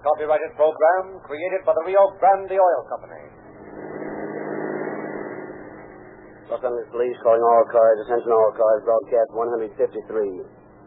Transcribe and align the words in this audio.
copyrighted 0.00 0.52
program 0.56 1.20
created 1.24 1.60
by 1.68 1.76
the 1.76 1.84
Rio 1.84 2.02
Grande 2.16 2.56
Oil 2.56 2.82
Company. 2.88 3.22
Los 6.48 6.58
Angeles 6.66 6.90
Police 6.90 7.18
calling 7.22 7.44
all 7.44 7.64
cars. 7.70 7.96
Attention 8.08 8.32
all 8.32 8.52
cars. 8.56 8.82
Broadcast 8.82 9.30
153. 9.38 9.78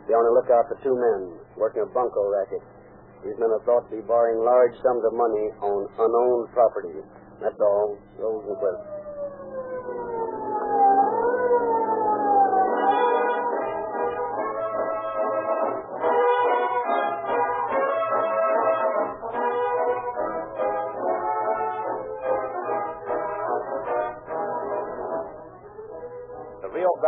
Be 0.04 0.11
on 0.11 0.23
the 0.28 0.34
lookout 0.36 0.68
for 0.68 0.75
two 0.84 0.91
men 0.91 1.39
working 1.55 1.86
a 1.86 1.89
bunco 1.93 2.28
racket. 2.28 2.60
These 3.23 3.39
men 3.39 3.47
are 3.55 3.64
thought 3.64 3.88
to 3.88 3.96
be 3.96 4.04
borrowing 4.04 4.43
large 4.43 4.75
sums 4.84 5.04
of 5.07 5.14
money 5.16 5.45
on 5.64 5.80
unowned 5.95 6.52
property. 6.52 7.00
That's 7.39 7.55
all. 7.64 7.95
Rosenquist. 8.20 9.03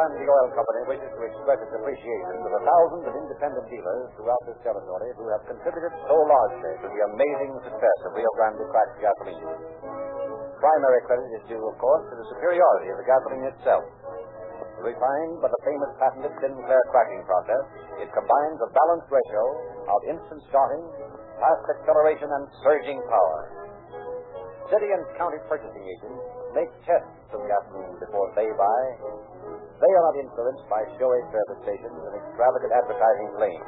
Grande 0.05 0.29
Oil 0.29 0.53
Company 0.53 0.81
wishes 0.85 1.09
to 1.17 1.21
express 1.25 1.57
its 1.65 1.73
appreciation 1.73 2.37
to 2.37 2.49
the 2.53 2.61
thousands 2.61 3.09
of 3.09 3.13
independent 3.25 3.65
dealers 3.73 4.05
throughout 4.13 4.37
this 4.45 4.53
territory 4.61 5.09
who 5.17 5.25
have 5.33 5.41
contributed 5.49 5.89
so 6.05 6.13
largely 6.29 6.77
to 6.77 6.87
the 6.93 7.01
amazing 7.09 7.57
success 7.65 7.97
of 8.05 8.13
Rio 8.13 8.29
Grande 8.37 8.61
cracked 8.69 9.01
gasoline. 9.01 9.49
Primary 10.61 11.01
credit 11.09 11.25
is 11.41 11.43
due, 11.49 11.57
of 11.57 11.73
course, 11.81 12.05
to 12.13 12.21
the 12.21 12.27
superiority 12.37 12.93
of 12.93 13.01
the 13.01 13.07
gasoline 13.09 13.49
itself. 13.49 13.81
Refined 14.85 15.41
by 15.41 15.49
the 15.49 15.61
famous 15.65 15.89
patented 15.97 16.37
Sinclair 16.37 16.85
cracking 16.93 17.25
process, 17.25 17.65
it 17.97 18.13
combines 18.13 18.61
a 18.61 18.69
balanced 18.77 19.09
ratio 19.09 19.43
of 19.89 19.99
instant 20.05 20.41
starting, 20.53 20.85
fast 21.41 21.65
acceleration, 21.81 22.29
and 22.29 22.45
surging 22.61 23.01
power. 23.09 23.39
City 24.69 24.85
and 24.85 25.01
county 25.17 25.41
purchasing 25.49 25.81
agents 25.81 26.21
make 26.53 26.69
tests 26.85 27.25
of 27.33 27.41
gasoline 27.49 27.97
before 27.97 28.29
they 28.37 28.49
buy 28.53 28.81
they 29.75 29.91
are 29.91 30.05
not 30.07 30.15
influenced 30.15 30.65
by 30.71 30.79
showy 30.95 31.19
service 31.35 31.59
stations 31.67 31.99
and 31.99 32.15
extravagant 32.15 32.71
advertising 32.71 33.29
claims. 33.35 33.67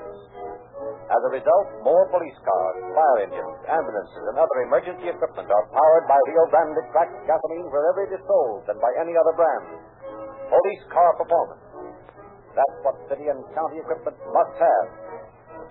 As 1.12 1.22
a 1.24 1.32
result, 1.36 1.68
more 1.84 2.08
police 2.12 2.40
cars, 2.44 2.78
fire 2.96 3.20
engines, 3.28 3.58
ambulances, 3.68 4.24
and 4.32 4.36
other 4.40 4.58
emergency 4.64 5.08
equipment 5.12 5.52
are 5.52 5.66
powered 5.72 6.06
by 6.08 6.20
Rio 6.32 6.46
Grande 6.48 6.84
cracked 6.96 7.16
gasoline 7.28 7.68
wherever 7.72 8.08
it 8.08 8.12
is 8.16 8.24
sold 8.24 8.64
than 8.68 8.80
by 8.80 8.92
any 9.00 9.16
other 9.20 9.36
brand. 9.36 9.68
Police 10.48 10.84
car 10.92 11.12
performance. 11.20 11.64
That's 12.56 12.78
what 12.88 12.96
city 13.12 13.28
and 13.28 13.44
county 13.52 13.84
equipment 13.84 14.16
must 14.32 14.56
have. 14.60 14.88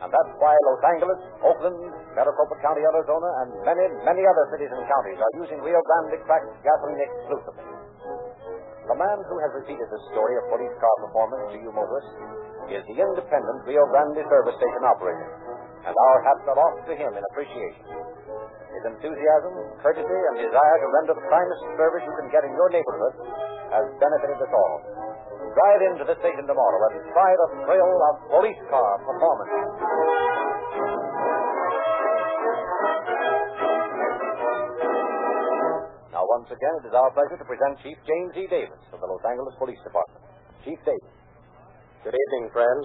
And 0.05 0.12
that's 0.12 0.33
why 0.37 0.53
Los 0.69 0.83
Angeles, 0.84 1.20
Oakland, 1.41 1.81
Maricopa 2.12 2.57
County, 2.61 2.84
Arizona, 2.84 3.29
and 3.45 3.48
many, 3.64 3.84
many 4.05 4.23
other 4.25 4.45
cities 4.53 4.69
and 4.69 4.84
counties 4.84 5.17
are 5.17 5.34
using 5.41 5.64
Rio 5.64 5.81
Grande 5.81 6.20
cracked 6.29 6.53
gasoline 6.61 7.01
exclusively. 7.01 7.75
The 8.87 8.95
man 8.95 9.19
who 9.27 9.37
has 9.42 9.51
repeated 9.51 9.91
this 9.91 10.05
story 10.15 10.39
of 10.39 10.47
police 10.47 10.77
car 10.79 10.95
performance 11.03 11.51
to 11.51 11.59
you 11.59 11.75
motorists 11.75 12.15
is 12.70 12.83
the 12.87 12.98
independent 13.03 13.67
Rio 13.67 13.83
Grande 13.91 14.23
service 14.31 14.55
station 14.62 14.83
operator, 14.87 15.27
and 15.83 15.91
our 15.91 16.19
hats 16.23 16.47
are 16.47 16.55
off 16.55 16.77
to 16.87 16.95
him 16.95 17.11
in 17.11 17.23
appreciation. 17.34 17.83
His 18.79 18.84
enthusiasm, 18.87 19.53
courtesy, 19.83 20.20
and 20.31 20.34
desire 20.39 20.79
to 20.79 20.89
render 21.03 21.14
the 21.19 21.27
finest 21.27 21.62
service 21.75 22.07
you 22.07 22.14
can 22.14 22.31
get 22.31 22.47
in 22.47 22.55
your 22.55 22.70
neighborhood 22.70 23.14
has 23.75 23.91
benefited 23.98 24.39
us 24.39 24.53
all. 24.55 24.79
Drive 25.51 25.83
into 25.91 26.05
the 26.07 26.14
station 26.23 26.47
tomorrow 26.47 26.79
and 26.87 27.03
try 27.11 27.31
the 27.34 27.48
thrill 27.67 27.91
of 27.91 28.14
police 28.39 28.62
car 28.70 29.03
performance. 29.03 30.36
Once 36.36 36.52
again, 36.52 36.77
it 36.85 36.92
is 36.92 36.92
our 36.92 37.08
pleasure 37.17 37.41
to 37.41 37.48
present 37.48 37.80
Chief 37.80 37.97
James 38.05 38.36
E. 38.36 38.45
Davis 38.52 38.77
of 38.92 39.01
the 39.01 39.08
Los 39.08 39.24
Angeles 39.24 39.57
Police 39.57 39.80
Department. 39.80 40.20
Chief 40.69 40.77
Davis. 40.85 41.17
Good 42.05 42.13
evening, 42.13 42.52
friends. 42.52 42.85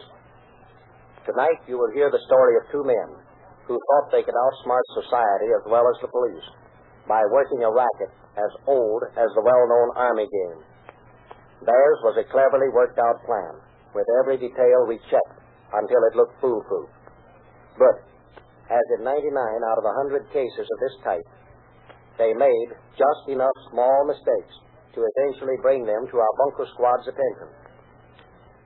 Tonight 1.27 1.59
you 1.67 1.75
will 1.75 1.91
hear 1.91 2.07
the 2.07 2.23
story 2.31 2.55
of 2.55 2.71
two 2.71 2.79
men 2.87 3.19
who 3.67 3.75
thought 3.75 4.07
they 4.07 4.23
could 4.23 4.39
outsmart 4.39 4.87
society 5.03 5.51
as 5.51 5.67
well 5.67 5.83
as 5.83 5.99
the 5.99 6.07
police 6.07 6.47
by 7.11 7.19
working 7.27 7.67
a 7.67 7.75
racket 7.75 8.15
as 8.39 8.51
old 8.71 9.03
as 9.19 9.27
the 9.35 9.43
well-known 9.43 9.99
Army 9.99 10.31
game. 10.31 10.63
Theirs 11.67 11.99
was 12.07 12.23
a 12.23 12.31
cleverly 12.31 12.71
worked 12.71 13.03
out 13.03 13.19
plan, 13.27 13.59
with 13.91 14.07
every 14.23 14.39
detail 14.39 14.87
we 14.87 14.95
checked 15.11 15.43
until 15.75 15.99
it 16.07 16.15
looked 16.15 16.39
foolproof. 16.39 16.87
But, 17.75 17.99
as 18.71 18.85
in 18.95 19.03
99 19.03 19.11
out 19.67 19.75
of 19.75 19.83
100 20.07 20.31
cases 20.31 20.63
of 20.71 20.77
this 20.79 20.95
type, 21.03 21.27
they 22.21 22.37
made 22.37 22.69
just 22.93 23.23
enough 23.33 23.57
small 23.73 24.05
mistakes 24.05 24.53
to 24.93 25.01
eventually 25.01 25.57
bring 25.65 25.81
them 25.89 26.05
to 26.13 26.21
our 26.21 26.33
bunco 26.37 26.69
squad's 26.77 27.09
attention. 27.09 27.49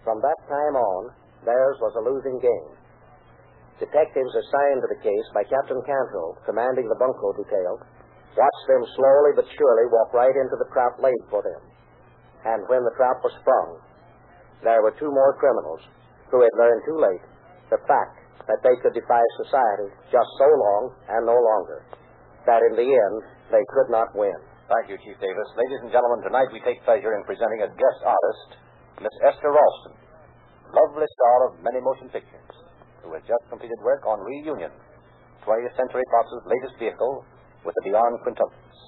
From 0.03 0.19
that 0.19 0.39
time 0.51 0.75
on, 0.75 1.15
theirs 1.47 1.79
was 1.79 1.95
a 1.95 2.03
losing 2.03 2.35
game. 2.43 2.75
Detectives 3.79 4.35
assigned 4.35 4.83
to 4.83 4.91
the 4.91 4.99
case 4.99 5.27
by 5.31 5.47
Captain 5.47 5.79
Cantrell, 5.87 6.35
commanding 6.43 6.91
the 6.91 6.99
bunco 6.99 7.31
detail, 7.39 7.79
watched 8.35 8.67
them 8.67 8.83
slowly 8.99 9.31
but 9.39 9.47
surely 9.55 9.87
walk 9.87 10.11
right 10.11 10.35
into 10.35 10.59
the 10.59 10.67
trap 10.75 10.99
laid 10.99 11.23
for 11.31 11.39
them. 11.39 11.63
And 12.43 12.59
when 12.67 12.83
the 12.83 12.95
trap 12.99 13.23
was 13.23 13.35
sprung, 13.39 13.79
there 14.67 14.83
were 14.83 14.95
two 14.99 15.11
more 15.11 15.33
criminals 15.39 15.83
who 16.27 16.43
had 16.43 16.59
learned 16.59 16.83
too 16.83 16.99
late 16.99 17.25
the 17.71 17.79
fact 17.87 18.19
that 18.51 18.61
they 18.61 18.75
could 18.83 18.93
defy 18.93 19.23
society 19.39 19.89
just 20.11 20.29
so 20.37 20.45
long 20.45 20.83
and 21.09 21.25
no 21.25 21.39
longer. 21.39 21.81
That 22.45 22.61
in 22.61 22.77
the 22.77 22.85
end, 22.85 23.34
they 23.51 23.63
could 23.73 23.89
not 23.93 24.13
win. 24.15 24.35
Thank 24.65 24.89
you, 24.89 24.97
Chief 24.97 25.17
Davis. 25.21 25.49
Ladies 25.53 25.81
and 25.85 25.91
gentlemen, 25.93 26.25
tonight 26.25 26.49
we 26.49 26.57
take 26.65 26.81
pleasure 26.81 27.13
in 27.13 27.21
presenting 27.29 27.61
a 27.61 27.69
guest 27.69 27.99
artist, 28.01 28.49
Miss 28.97 29.13
Esther 29.21 29.53
Ralston, 29.53 29.93
lovely 30.73 31.05
star 31.05 31.37
of 31.49 31.61
many 31.61 31.77
motion 31.85 32.09
pictures, 32.09 32.49
who 33.05 33.13
has 33.13 33.21
just 33.29 33.45
completed 33.53 33.77
work 33.85 34.01
on 34.09 34.17
Reunion, 34.25 34.73
20th 35.45 35.75
Century 35.77 36.01
Fox's 36.09 36.43
latest 36.49 36.75
vehicle 36.81 37.21
with 37.61 37.77
the 37.81 37.93
Dionne 37.93 38.17
Quintuplets. 38.25 38.79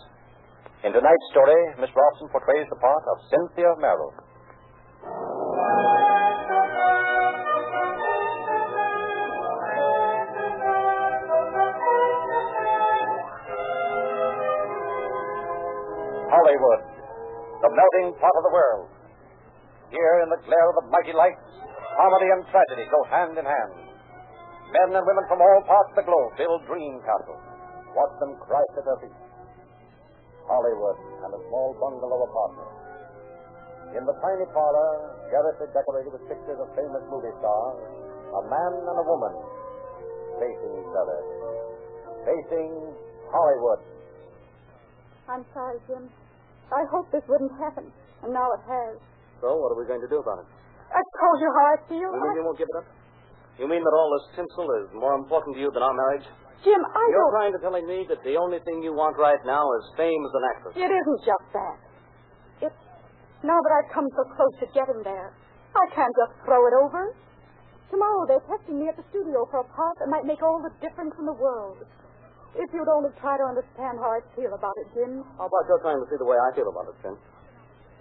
In 0.81 0.93
tonight's 0.93 1.27
story, 1.29 1.61
Miss 1.77 1.93
Ralston 1.93 2.29
portrays 2.33 2.65
the 2.73 2.81
part 2.81 3.03
of 3.13 3.15
Cynthia 3.29 3.69
Merrill. 3.77 4.13
Hollywood, 16.57 16.81
the 17.61 17.69
melting 17.69 18.17
pot 18.17 18.33
of 18.33 18.43
the 18.49 18.53
world. 18.53 18.89
Here, 19.93 20.25
in 20.25 20.29
the 20.33 20.41
glare 20.41 20.67
of 20.73 20.75
the 20.81 20.85
mighty 20.89 21.13
lights, 21.13 21.45
comedy 21.93 22.33
and 22.33 22.41
tragedy 22.49 22.89
go 22.89 22.99
hand 23.13 23.37
in 23.37 23.45
hand. 23.45 23.73
Men 24.73 24.97
and 24.97 25.05
women 25.05 25.25
from 25.29 25.37
all 25.37 25.61
parts 25.69 25.93
of 25.93 26.01
the 26.01 26.07
globe 26.09 26.33
build 26.33 26.65
dream 26.65 26.97
castles. 27.05 27.39
Watch 27.93 28.13
them 28.19 28.33
crash 28.41 28.73
at 28.73 28.83
their 28.89 28.99
feet. 29.05 29.17
Hollywood 30.49 30.97
and 31.23 31.31
a 31.37 31.41
small 31.45 31.77
bungalow 31.77 32.25
apartment. 32.25 32.73
In 33.95 34.03
the 34.03 34.17
tiny 34.17 34.49
parlor, 34.49 35.13
garishly 35.29 35.69
decorated 35.77 36.11
with 36.11 36.25
pictures 36.25 36.57
of 36.57 36.67
famous 36.73 37.05
movie 37.07 37.31
stars, 37.37 37.77
a 38.33 38.41
man 38.49 38.71
and 38.81 38.97
a 38.97 39.05
woman 39.05 39.33
facing 40.41 40.73
each 40.73 40.95
other. 40.97 41.19
Facing 42.25 42.73
Hollywood. 43.29 43.79
I'm 45.29 45.45
sorry, 45.53 45.79
Jim. 45.87 46.09
I 46.71 46.83
hoped 46.91 47.11
this 47.15 47.23
wouldn't 47.27 47.53
happen, 47.59 47.87
and 48.23 48.29
now 48.33 48.47
it 48.51 48.63
has. 48.67 48.99
So, 49.39 49.55
what 49.55 49.71
are 49.71 49.79
we 49.79 49.87
going 49.87 50.03
to 50.03 50.11
do 50.11 50.19
about 50.19 50.43
it? 50.43 50.47
I 50.91 50.99
told 50.99 51.37
you 51.39 51.49
how 51.51 51.65
I 51.71 51.77
feel. 51.87 52.09
You 52.11 52.19
mean 52.19 52.31
I... 52.31 52.39
you 52.39 52.43
won't 52.43 52.59
give 52.59 52.67
it 52.67 52.77
up? 52.79 52.87
You 53.59 53.65
mean 53.65 53.81
that 53.81 53.95
all 53.95 54.09
this 54.19 54.37
tinsel 54.37 54.67
is 54.83 54.87
more 54.93 55.15
important 55.15 55.57
to 55.57 55.59
you 55.61 55.71
than 55.71 55.81
our 55.81 55.95
marriage? 55.95 56.27
Jim, 56.63 56.81
I 56.81 57.03
You're 57.09 57.21
don't... 57.21 57.35
trying 57.37 57.53
to 57.53 57.61
tell 57.61 57.73
me 57.73 58.05
that 58.09 58.21
the 58.23 58.35
only 58.37 58.59
thing 58.65 58.81
you 58.81 58.93
want 58.93 59.17
right 59.17 59.39
now 59.45 59.65
is 59.79 59.83
fame 59.97 60.21
as 60.25 60.33
an 60.33 60.43
actress. 60.55 60.73
It 60.77 60.91
isn't 60.91 61.21
just 61.25 61.47
that. 61.53 61.77
It's 62.69 62.81
now 63.45 63.57
that 63.57 63.71
I've 63.77 63.91
come 63.93 64.07
so 64.17 64.23
close 64.33 64.53
to 64.61 64.67
getting 64.73 65.01
there, 65.05 65.33
I 65.77 65.85
can't 65.93 66.13
just 66.17 66.33
throw 66.45 66.61
it 66.65 66.75
over. 66.81 67.13
Tomorrow 67.89 68.25
they're 68.27 68.47
testing 68.49 68.81
me 68.81 68.89
at 68.89 68.97
the 68.97 69.05
studio 69.13 69.47
for 69.49 69.61
a 69.63 69.67
part 69.71 69.95
that 70.01 70.09
might 70.09 70.25
make 70.25 70.41
all 70.43 70.59
the 70.59 70.73
difference 70.81 71.13
in 71.17 71.25
the 71.25 71.37
world. 71.37 71.85
If 72.55 72.69
you'd 72.71 72.87
only 72.87 73.11
try 73.19 73.35
to 73.35 73.45
understand 73.49 73.99
how 73.99 74.15
I 74.15 74.21
feel 74.37 74.53
about 74.53 74.75
it, 74.79 74.87
Jim. 74.95 75.25
How 75.35 75.49
about 75.49 75.65
your 75.67 75.79
trying 75.83 75.99
to 75.99 76.07
see 76.07 76.17
the 76.17 76.25
way 76.25 76.37
I 76.39 76.49
feel 76.55 76.69
about 76.71 76.87
it, 76.87 76.95
Finn? 77.03 77.17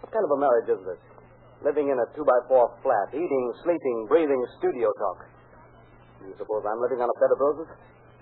What 0.01 0.11
kind 0.13 0.25
of 0.25 0.33
a 0.33 0.39
marriage 0.39 0.71
is 0.71 0.81
this? 0.87 1.01
Living 1.65 1.89
in 1.89 1.97
a 1.97 2.07
two-by-four 2.15 2.79
flat, 2.85 3.09
eating, 3.17 3.45
sleeping, 3.65 4.07
breathing 4.07 4.39
studio 4.61 4.93
talk. 5.01 5.27
You 6.25 6.35
suppose 6.37 6.63
I'm 6.69 6.81
living 6.81 7.01
on 7.01 7.09
a 7.09 7.17
bed 7.19 7.33
of 7.33 7.39
roses? 7.41 7.69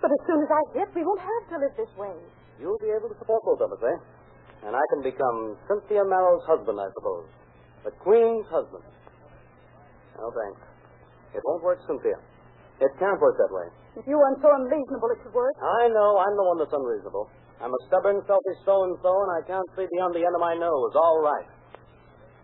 But 0.00 0.10
as 0.10 0.22
soon 0.26 0.40
as 0.42 0.50
I 0.50 0.62
hit, 0.78 0.88
we 0.94 1.02
won't 1.02 1.22
have 1.22 1.44
to 1.54 1.56
live 1.62 1.74
this 1.76 1.92
way. 1.98 2.14
You'll 2.60 2.78
be 2.78 2.90
able 2.94 3.10
to 3.10 3.18
support 3.18 3.42
both 3.42 3.62
of 3.62 3.74
us, 3.74 3.82
eh? 3.82 3.98
And 4.66 4.72
I 4.74 4.84
can 4.94 5.02
become 5.02 5.58
Cynthia 5.68 6.02
Merrill's 6.06 6.46
husband, 6.46 6.78
I 6.80 6.88
suppose. 6.94 7.26
The 7.84 7.92
Queen's 8.00 8.46
husband. 8.48 8.84
No, 10.16 10.30
thanks. 10.30 10.60
It 11.34 11.42
won't 11.44 11.62
work, 11.62 11.78
Cynthia. 11.86 12.16
It 12.82 12.90
can't 12.98 13.20
work 13.22 13.38
that 13.38 13.52
way. 13.54 13.70
If 13.94 14.04
you 14.10 14.18
weren't 14.18 14.42
so 14.42 14.50
unreasonable, 14.50 15.08
it 15.14 15.22
could 15.22 15.34
work. 15.34 15.54
I 15.62 15.86
know. 15.94 16.18
I'm 16.18 16.34
the 16.34 16.46
one 16.46 16.58
that's 16.58 16.74
unreasonable. 16.74 17.30
I'm 17.62 17.70
a 17.70 17.80
stubborn, 17.86 18.18
selfish 18.26 18.58
so-and-so, 18.66 19.12
and 19.14 19.30
I 19.38 19.40
can't 19.46 19.68
see 19.78 19.86
beyond 19.86 20.12
the 20.18 20.26
end 20.26 20.34
of 20.34 20.42
my 20.42 20.58
nose. 20.58 20.92
All 20.98 21.22
right. 21.22 21.46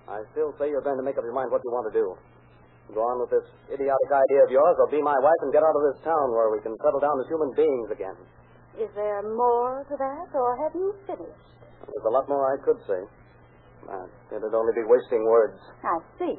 I 0.06 0.22
still 0.30 0.54
say 0.58 0.70
you're 0.70 0.86
going 0.86 0.98
to 0.98 1.06
make 1.06 1.18
up 1.18 1.26
your 1.26 1.34
mind 1.34 1.50
what 1.50 1.62
you 1.66 1.70
want 1.74 1.90
to 1.90 1.94
do. 1.94 2.14
Go 2.94 3.02
on 3.06 3.22
with 3.22 3.30
this 3.30 3.46
idiotic 3.70 4.10
idea 4.10 4.42
of 4.46 4.50
yours, 4.50 4.74
or 4.82 4.90
be 4.90 5.02
my 5.02 5.14
wife 5.14 5.40
and 5.46 5.54
get 5.54 5.62
out 5.62 5.74
of 5.74 5.82
this 5.90 6.02
town 6.02 6.34
where 6.34 6.50
we 6.50 6.58
can 6.62 6.74
settle 6.82 6.98
down 6.98 7.14
as 7.22 7.26
human 7.30 7.50
beings 7.54 7.88
again. 7.90 8.18
Is 8.78 8.90
there 8.94 9.22
more 9.22 9.86
to 9.86 9.94
that, 9.94 10.28
or 10.34 10.58
have 10.62 10.74
you 10.74 10.94
finished? 11.06 11.50
There's 11.86 12.06
a 12.06 12.14
lot 12.14 12.26
more 12.26 12.50
I 12.50 12.58
could 12.62 12.78
say. 12.86 13.02
Uh, 13.86 14.06
it'd 14.34 14.54
only 14.54 14.74
be 14.74 14.86
wasting 14.86 15.22
words. 15.26 15.58
I 15.82 15.98
see. 16.18 16.34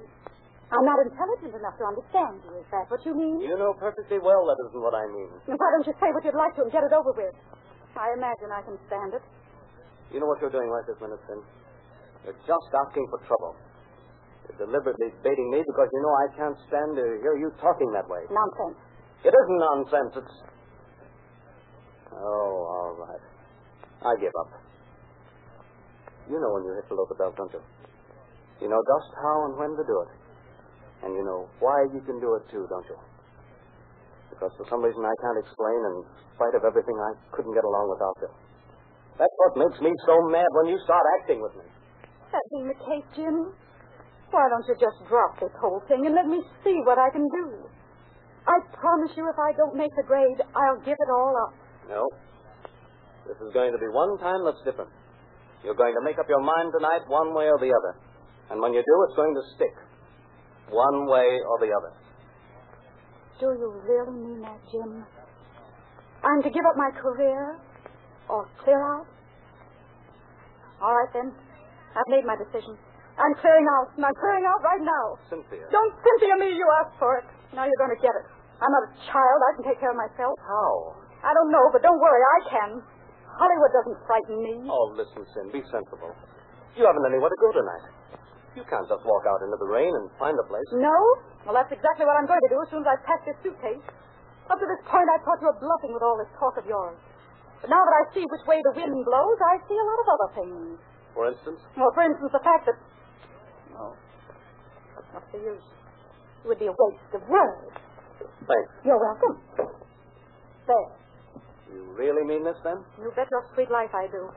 I'm 0.72 0.88
not 0.88 1.04
intelligent 1.04 1.52
enough 1.52 1.76
to 1.76 1.84
understand 1.84 2.40
you. 2.48 2.64
Is 2.64 2.68
that 2.72 2.88
what 2.88 3.04
you 3.04 3.12
mean? 3.12 3.44
You 3.44 3.60
know 3.60 3.76
perfectly 3.76 4.24
well 4.24 4.48
that 4.48 4.56
isn't 4.72 4.80
what 4.80 4.96
I 4.96 5.04
mean. 5.12 5.28
Then 5.44 5.56
why 5.62 5.68
don't 5.76 5.88
you 5.88 5.96
say 6.00 6.08
what 6.16 6.24
you'd 6.24 6.40
like 6.40 6.56
to 6.56 6.64
and 6.64 6.72
get 6.72 6.88
it 6.88 6.96
over 6.96 7.12
with? 7.12 7.36
I 8.00 8.16
imagine 8.16 8.48
I 8.56 8.64
can 8.64 8.80
stand 8.88 9.12
it. 9.12 9.24
You 10.16 10.24
know 10.24 10.32
what 10.32 10.40
you're 10.40 10.52
doing 10.52 10.72
right 10.72 10.88
this 10.88 10.96
minute, 11.04 11.20
Cyn? 11.28 11.44
You're 12.24 12.40
just 12.48 12.70
asking 12.72 13.04
for 13.12 13.20
trouble. 13.28 13.60
You're 14.48 14.64
deliberately 14.64 15.12
baiting 15.24 15.52
me 15.52 15.60
because 15.60 15.92
you 15.92 16.02
know 16.04 16.14
I 16.16 16.28
can't 16.40 16.60
stand 16.72 16.96
to 16.96 17.06
hear 17.20 17.36
you 17.36 17.52
talking 17.60 17.92
that 17.92 18.08
way. 18.08 18.24
Nonsense. 18.32 18.80
It 19.28 19.36
isn't 19.36 19.60
nonsense. 19.60 20.24
It's. 20.24 20.36
Oh, 22.16 22.56
all 22.64 22.94
right. 22.96 23.24
I 24.08 24.12
give 24.24 24.32
up. 24.40 24.52
You 26.32 26.40
know 26.40 26.52
when 26.56 26.64
you 26.64 26.72
hit 26.80 26.88
the 26.88 27.16
belt, 27.20 27.36
don't 27.36 27.52
you? 27.52 27.64
You 28.64 28.70
know 28.70 28.80
just 28.88 29.10
how 29.20 29.52
and 29.52 29.60
when 29.60 29.76
to 29.76 29.84
do 29.84 29.96
it. 30.08 30.21
And 31.02 31.18
you 31.18 31.26
know 31.26 31.50
why 31.60 31.90
you 31.94 32.02
can 32.06 32.22
do 32.22 32.38
it 32.38 32.46
too, 32.54 32.66
don't 32.70 32.86
you? 32.86 32.98
Because 34.30 34.54
for 34.58 34.66
some 34.70 34.82
reason 34.82 35.02
I 35.02 35.16
can't 35.22 35.40
explain, 35.42 35.80
in 35.92 35.96
spite 36.34 36.56
of 36.58 36.64
everything, 36.66 36.98
I 36.98 37.12
couldn't 37.34 37.54
get 37.54 37.66
along 37.66 37.90
without 37.94 38.18
you. 38.22 38.32
That's 39.18 39.38
what 39.46 39.54
makes 39.58 39.78
me 39.82 39.92
so 40.06 40.16
mad 40.30 40.50
when 40.62 40.74
you 40.74 40.78
start 40.86 41.04
acting 41.22 41.42
with 41.42 41.54
me. 41.58 41.68
That 42.32 42.46
being 42.54 42.68
the 42.70 42.80
case, 42.80 43.06
Jim, 43.14 43.54
why 44.32 44.48
don't 44.48 44.66
you 44.66 44.76
just 44.80 44.98
drop 45.12 45.38
this 45.38 45.52
whole 45.60 45.84
thing 45.86 46.08
and 46.08 46.16
let 46.16 46.26
me 46.26 46.40
see 46.64 46.78
what 46.88 46.98
I 46.98 47.12
can 47.12 47.28
do? 47.28 47.70
I 48.48 48.58
promise 48.74 49.14
you 49.14 49.28
if 49.30 49.38
I 49.38 49.54
don't 49.54 49.78
make 49.78 49.94
the 49.94 50.08
grade, 50.08 50.42
I'll 50.56 50.82
give 50.82 50.98
it 50.98 51.12
all 51.12 51.34
up. 51.46 51.54
No. 51.90 52.02
This 53.28 53.38
is 53.38 53.54
going 53.54 53.70
to 53.70 53.78
be 53.78 53.86
one 53.94 54.18
time 54.18 54.42
that's 54.42 54.64
different. 54.66 54.90
You're 55.62 55.78
going 55.78 55.94
to 55.94 56.02
make 56.02 56.18
up 56.18 56.26
your 56.26 56.42
mind 56.42 56.74
tonight 56.74 57.06
one 57.06 57.36
way 57.38 57.46
or 57.46 57.60
the 57.62 57.70
other. 57.70 57.94
And 58.50 58.58
when 58.58 58.74
you 58.74 58.82
do, 58.82 58.96
it's 59.06 59.16
going 59.16 59.36
to 59.36 59.44
stick. 59.54 59.76
One 60.72 61.06
way 61.06 61.28
or 61.44 61.60
the 61.60 61.72
other. 61.76 61.92
Do 63.40 63.52
you 63.52 63.70
really 63.84 64.16
mean 64.16 64.40
that, 64.42 64.60
Jim? 64.72 65.04
I'm 66.24 66.42
to 66.44 66.50
give 66.50 66.64
up 66.64 66.78
my 66.78 66.92
career 66.96 67.60
or 68.30 68.48
clear 68.64 68.80
out? 68.80 69.08
All 70.80 70.96
right, 70.96 71.12
then. 71.14 71.36
I've 71.92 72.08
made 72.08 72.24
my 72.24 72.40
decision. 72.40 72.78
I'm 73.20 73.36
clearing 73.44 73.68
out, 73.78 73.92
and 74.00 74.06
I'm 74.08 74.16
clearing 74.16 74.48
out 74.48 74.64
right 74.64 74.80
now. 74.80 75.06
Cynthia. 75.28 75.68
Don't 75.68 75.92
Cynthia 76.00 76.40
me, 76.40 76.56
you 76.56 76.64
asked 76.80 76.96
for 76.96 77.20
it. 77.20 77.28
Now 77.52 77.68
you're 77.68 77.82
going 77.82 77.92
to 77.92 78.00
get 78.00 78.16
it. 78.16 78.26
I'm 78.64 78.72
not 78.72 78.84
a 78.88 78.92
child. 79.12 79.38
I 79.44 79.52
can 79.60 79.64
take 79.68 79.80
care 79.84 79.92
of 79.92 80.00
myself. 80.00 80.40
How? 80.40 80.96
I 81.22 81.36
don't 81.36 81.52
know, 81.52 81.68
but 81.76 81.84
don't 81.84 82.00
worry, 82.00 82.24
I 82.24 82.40
can. 82.48 82.70
Hollywood 83.36 83.72
doesn't 83.76 84.00
frighten 84.08 84.38
me. 84.40 84.54
Oh, 84.72 84.96
listen, 84.96 85.28
Cyn. 85.36 85.52
Be 85.52 85.62
sensible. 85.68 86.16
You 86.78 86.88
haven't 86.88 87.06
anywhere 87.12 87.30
to 87.30 87.40
go 87.42 87.50
tonight. 87.52 88.01
You 88.56 88.68
can't 88.68 88.84
just 88.84 89.04
walk 89.08 89.24
out 89.32 89.40
into 89.48 89.56
the 89.56 89.70
rain 89.70 89.88
and 89.88 90.12
find 90.20 90.36
a 90.36 90.46
place. 90.52 90.68
No? 90.76 90.98
Well, 91.48 91.56
that's 91.56 91.72
exactly 91.72 92.04
what 92.04 92.20
I'm 92.20 92.28
going 92.28 92.44
to 92.44 92.52
do 92.52 92.60
as 92.60 92.68
soon 92.68 92.84
as 92.84 92.90
I 92.92 92.98
pack 93.08 93.24
this 93.24 93.40
suitcase. 93.40 93.84
Up 94.52 94.60
to 94.60 94.68
this 94.68 94.84
point, 94.92 95.08
I 95.08 95.18
thought 95.24 95.40
you 95.40 95.48
were 95.48 95.62
bluffing 95.64 95.96
with 95.96 96.04
all 96.04 96.20
this 96.20 96.28
talk 96.36 96.60
of 96.60 96.68
yours. 96.68 97.00
But 97.64 97.72
now 97.72 97.80
that 97.80 97.96
I 97.96 98.04
see 98.12 98.28
which 98.28 98.44
way 98.44 98.60
the 98.60 98.76
wind 98.76 99.06
blows, 99.08 99.40
I 99.40 99.56
see 99.70 99.78
a 99.80 99.86
lot 99.88 100.00
of 100.04 100.08
other 100.12 100.30
things. 100.36 100.76
For 101.16 101.32
instance? 101.32 101.60
Well, 101.80 101.94
for 101.96 102.04
instance, 102.04 102.32
the 102.36 102.44
fact 102.44 102.68
that. 102.68 102.78
Oh, 103.80 103.96
what's 105.16 105.30
the 105.32 105.40
use? 105.40 105.68
It 106.44 106.48
would 106.52 106.60
be 106.60 106.68
a 106.68 106.76
waste 106.76 107.12
of 107.16 107.24
words. 107.32 107.72
Thanks. 108.20 108.72
You're 108.84 109.00
welcome. 109.00 109.40
There. 110.68 110.90
You 111.72 111.88
really 111.96 112.26
mean 112.28 112.44
this, 112.44 112.58
then? 112.66 112.84
You 113.00 113.14
bet 113.16 113.32
your 113.32 113.46
sweet 113.56 113.72
life 113.72 113.96
I 113.96 114.12
do. 114.12 114.28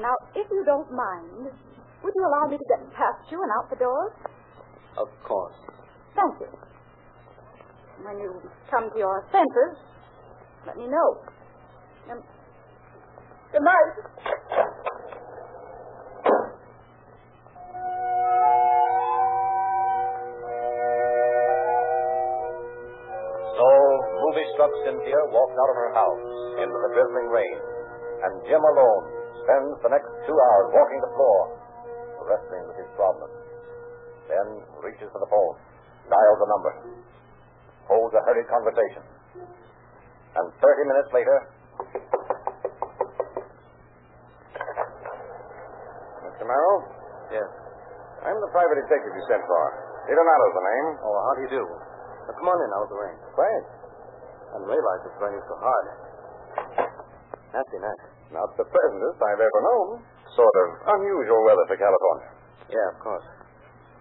Now, 0.00 0.14
if 0.32 0.46
you 0.48 0.64
don't 0.64 0.88
mind, 0.88 1.52
would 2.02 2.12
you 2.14 2.24
allow 2.26 2.48
me 2.50 2.56
to 2.56 2.66
get 2.68 2.80
past 2.94 3.30
you 3.30 3.42
and 3.42 3.50
out 3.58 3.70
the 3.70 3.76
door? 3.76 4.14
Of 4.96 5.08
course. 5.24 5.54
Thank 6.14 6.40
you. 6.40 6.50
When 8.04 8.18
you 8.18 8.40
come 8.70 8.90
to 8.90 8.98
your 8.98 9.24
senses, 9.30 9.78
let 10.66 10.76
me 10.76 10.86
know. 10.86 11.08
Um, 12.10 12.22
good 13.52 13.62
night. 13.62 14.98
So, 23.58 23.66
movie 24.22 24.46
struck 24.54 24.70
Cynthia 24.86 25.18
walked 25.34 25.58
out 25.58 25.70
of 25.70 25.76
her 25.82 25.92
house 25.98 26.26
into 26.62 26.78
the 26.78 26.90
drizzling 26.94 27.28
rain, 27.34 27.58
and 28.22 28.32
Jim 28.46 28.62
alone 28.62 29.04
spends 29.42 29.74
the 29.82 29.90
next 29.90 30.10
two 30.26 30.38
hours 30.38 30.66
walking 30.70 31.00
the 31.02 31.12
floor, 31.18 31.57
wrestling 32.28 32.64
with 32.68 32.76
his 32.76 32.90
problem. 32.94 33.32
Then 34.28 34.46
reaches 34.84 35.08
for 35.08 35.20
the 35.24 35.30
phone, 35.32 35.56
dials 36.12 36.40
a 36.44 36.48
number, 36.52 36.72
holds 37.88 38.12
a 38.12 38.22
hurried 38.28 38.48
conversation, 38.52 39.02
and 40.36 40.46
30 40.60 40.92
minutes 40.92 41.10
later. 41.16 41.36
Mr. 46.28 46.44
Merrill? 46.44 46.78
Yes. 47.32 47.48
I'm 48.28 48.36
the 48.44 48.52
private 48.52 48.76
detective 48.84 49.12
you 49.16 49.24
sent 49.26 49.42
for. 49.48 49.64
Donato's 50.08 50.54
the 50.56 50.64
name. 50.64 50.88
Oh, 51.04 51.16
how 51.20 51.32
do 51.36 51.40
you 51.44 51.52
do? 51.60 51.64
Now, 51.64 52.32
come 52.32 52.48
on 52.48 52.58
in 52.64 52.70
out 52.72 52.84
of 52.88 52.90
the 52.92 52.98
rain. 53.00 53.16
Quiet. 53.36 53.64
I 54.48 54.56
didn't 54.56 54.72
realize 54.72 55.00
it's 55.04 55.20
raining 55.20 55.44
so 55.44 55.56
hard. 55.60 55.86
Nasty 57.52 57.78
night. 57.80 58.02
Not 58.32 58.48
the 58.56 58.64
pleasantest 58.64 59.20
I've 59.20 59.40
ever 59.40 59.60
known. 59.64 59.88
Sort 60.36 60.54
of 60.54 60.66
unusual 60.98 61.40
weather 61.44 61.64
for 61.68 61.76
California. 61.76 62.28
Yeah, 62.68 62.88
of 62.92 62.98
course. 63.00 63.26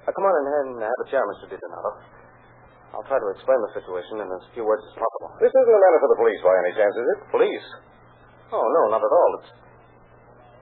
Now, 0.04 0.12
come 0.16 0.26
on 0.28 0.34
in 0.40 0.46
here 0.48 0.62
and 0.72 0.74
have 0.84 1.02
a 1.04 1.08
chair, 1.12 1.24
Mr. 1.28 1.52
DiDonato. 1.52 1.92
I'll 2.96 3.08
try 3.08 3.20
to 3.20 3.30
explain 3.36 3.60
the 3.68 3.72
situation 3.76 4.24
in 4.24 4.28
as 4.32 4.44
few 4.56 4.64
words 4.64 4.80
as 4.88 4.96
possible. 4.96 5.28
This 5.44 5.52
isn't 5.52 5.76
a 5.76 5.82
matter 5.84 6.00
for 6.00 6.10
the 6.16 6.20
police 6.24 6.40
by 6.40 6.56
any 6.64 6.72
chance, 6.80 6.96
is 6.96 7.08
it? 7.16 7.20
Police? 7.32 7.68
Oh, 8.56 8.64
no, 8.64 8.82
not 8.88 9.04
at 9.04 9.12
all. 9.12 9.32
It's. 9.44 9.52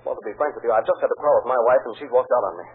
Well, 0.01 0.17
to 0.17 0.24
be 0.25 0.34
frank 0.38 0.53
with 0.57 0.65
you, 0.65 0.74
I've 0.74 0.86
just 0.86 1.01
had 1.01 1.10
a 1.10 1.17
quarrel 1.17 1.45
with 1.45 1.50
my 1.50 1.62
wife, 1.69 1.84
and 1.86 1.93
she's 2.01 2.10
walked 2.13 2.29
out 2.34 2.45
on 2.50 2.53
me. 2.62 2.67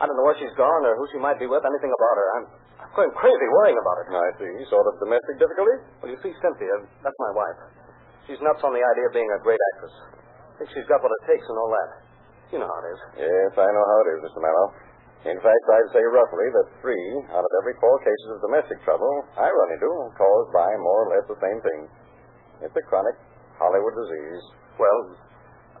I 0.00 0.04
don't 0.04 0.16
know 0.16 0.26
where 0.28 0.36
she's 0.36 0.52
gone 0.56 0.82
or 0.84 0.96
who 1.00 1.06
she 1.12 1.20
might 1.20 1.40
be 1.40 1.48
with, 1.48 1.64
anything 1.64 1.92
about 1.92 2.16
her. 2.20 2.26
I'm, 2.36 2.44
I'm 2.84 2.92
going 2.92 3.12
crazy 3.16 3.48
worrying 3.56 3.78
about 3.80 3.96
her. 4.00 4.04
I 4.12 4.30
see. 4.36 4.52
Sort 4.68 4.84
of 4.88 5.00
domestic 5.00 5.40
difficulties? 5.40 5.80
Well, 6.00 6.10
you 6.12 6.18
see, 6.20 6.32
Cynthia, 6.40 6.76
that's 7.00 7.18
my 7.20 7.32
wife. 7.32 7.58
She's 8.28 8.40
nuts 8.40 8.64
on 8.64 8.72
the 8.72 8.80
idea 8.84 9.04
of 9.08 9.12
being 9.12 9.28
a 9.32 9.40
great 9.44 9.60
actress. 9.76 9.94
I 10.04 10.52
think 10.60 10.68
she's 10.72 10.88
got 10.88 11.00
what 11.04 11.12
it 11.12 11.22
takes 11.28 11.44
and 11.44 11.56
all 11.60 11.72
that. 11.72 11.88
You 12.52 12.58
know 12.60 12.68
how 12.68 12.80
it 12.84 12.88
is. 12.92 13.00
Yes, 13.24 13.52
I 13.56 13.68
know 13.70 13.84
how 13.84 13.98
it 14.04 14.08
is, 14.16 14.18
Mr. 14.28 14.40
Mallow. 14.40 14.68
In 15.24 15.40
fact, 15.40 15.64
I'd 15.72 15.90
say 15.96 16.04
roughly 16.04 16.46
that 16.52 16.68
three 16.84 17.08
out 17.32 17.40
of 17.40 17.52
every 17.64 17.72
four 17.80 17.96
cases 18.04 18.28
of 18.36 18.44
domestic 18.44 18.76
trouble 18.84 19.08
I 19.40 19.48
run 19.48 19.72
into 19.72 19.88
are 19.88 20.12
caused 20.20 20.52
by 20.52 20.68
more 20.84 21.08
or 21.08 21.08
less 21.16 21.24
the 21.32 21.40
same 21.40 21.58
thing. 21.64 21.80
It's 22.60 22.76
a 22.76 22.84
chronic 22.92 23.16
Hollywood 23.56 23.96
disease. 23.96 24.44
Well, 24.76 25.16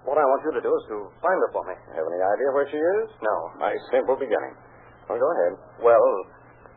what 0.08 0.16
I 0.16 0.24
want 0.24 0.48
you 0.48 0.52
to 0.56 0.64
do 0.64 0.72
is 0.72 0.84
to 0.96 0.96
find 1.20 1.36
her 1.44 1.50
for 1.52 1.64
me. 1.68 1.76
Have 1.92 2.08
any 2.08 2.20
idea 2.24 2.48
where 2.56 2.68
she 2.72 2.80
is? 2.80 3.06
No. 3.20 3.36
My 3.60 3.76
simple 3.92 4.16
beginning. 4.16 4.56
Well, 5.12 5.20
go 5.20 5.28
ahead. 5.28 5.52
Well, 5.84 6.06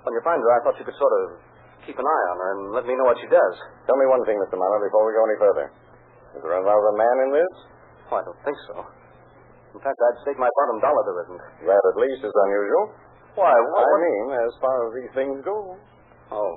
when 0.03 0.11
you 0.11 0.23
find 0.27 0.43
her, 0.43 0.51
I 0.51 0.59
thought 0.67 0.75
you 0.75 0.83
could 0.83 0.99
sort 0.99 1.15
of 1.23 1.39
keep 1.87 1.95
an 1.95 2.03
eye 2.03 2.25
on 2.31 2.37
her 2.39 2.49
and 2.51 2.63
let 2.75 2.83
me 2.83 2.99
know 2.99 3.07
what 3.07 3.19
she 3.23 3.31
does. 3.31 3.55
Tell 3.87 3.95
me 3.95 4.11
one 4.11 4.27
thing, 4.27 4.35
Mr. 4.43 4.59
Mallow, 4.59 4.83
before 4.83 5.07
we 5.07 5.15
go 5.15 5.23
any 5.23 5.39
further. 5.39 5.65
Is 6.35 6.41
there 6.43 6.59
another 6.59 6.93
man 6.99 7.15
in 7.23 7.29
this? 7.31 7.53
Oh, 8.11 8.19
I 8.19 8.23
don't 8.27 8.41
think 8.43 8.59
so. 8.67 8.75
In 9.77 9.81
fact, 9.85 10.01
I'd 10.01 10.17
stake 10.25 10.41
my 10.41 10.49
bottom 10.49 10.81
dollar 10.81 11.01
there 11.05 11.19
isn't. 11.29 11.41
That 11.69 11.77
at 11.77 11.97
least 12.01 12.25
is 12.25 12.33
unusual. 12.33 12.97
Why, 13.37 13.53
what? 13.53 13.85
I 13.85 13.95
mean, 14.01 14.25
as 14.33 14.53
far 14.57 14.73
as 14.73 14.89
these 14.97 15.13
things 15.13 15.37
go. 15.45 15.77
Oh. 16.33 16.53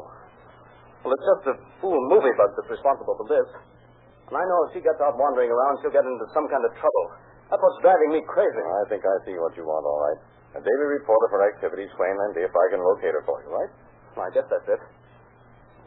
Well, 1.05 1.13
it's 1.13 1.29
just 1.37 1.53
a 1.53 1.55
fool 1.85 2.01
movie 2.09 2.33
bug 2.41 2.57
that's 2.57 2.73
responsible 2.73 3.21
for 3.21 3.29
this. 3.29 3.45
And 4.33 4.41
I 4.41 4.45
know 4.49 4.59
if 4.65 4.73
she 4.73 4.81
gets 4.81 4.97
out 5.05 5.21
wandering 5.21 5.53
around, 5.53 5.85
she'll 5.85 5.93
get 5.93 6.09
into 6.09 6.25
some 6.33 6.49
kind 6.49 6.65
of 6.65 6.73
trouble. 6.81 7.07
That's 7.53 7.61
what's 7.61 7.85
driving 7.85 8.17
me 8.17 8.25
crazy. 8.25 8.65
I 8.65 8.89
think 8.89 9.05
I 9.05 9.17
see 9.29 9.37
what 9.37 9.53
you 9.53 9.69
want, 9.69 9.85
all 9.85 10.01
right. 10.01 10.21
A 10.57 10.61
daily 10.65 10.89
report 10.97 11.21
of 11.29 11.31
her 11.37 11.45
activities, 11.45 11.93
Swain, 12.01 12.17
and 12.17 12.33
if 12.41 12.55
I 12.57 12.67
can 12.73 12.81
locate 12.81 13.13
her 13.13 13.25
for 13.29 13.37
you, 13.45 13.53
right? 13.53 13.73
I 14.17 14.33
guess 14.33 14.49
that's 14.49 14.65
it. 14.65 14.81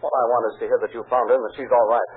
What 0.06 0.14
I 0.14 0.24
want 0.30 0.44
is 0.54 0.56
to 0.62 0.66
hear 0.70 0.78
that 0.86 0.94
you 0.94 1.02
found 1.10 1.34
her 1.34 1.42
and 1.42 1.46
that 1.50 1.56
she's 1.58 1.74
all 1.74 1.88
right. 1.90 2.12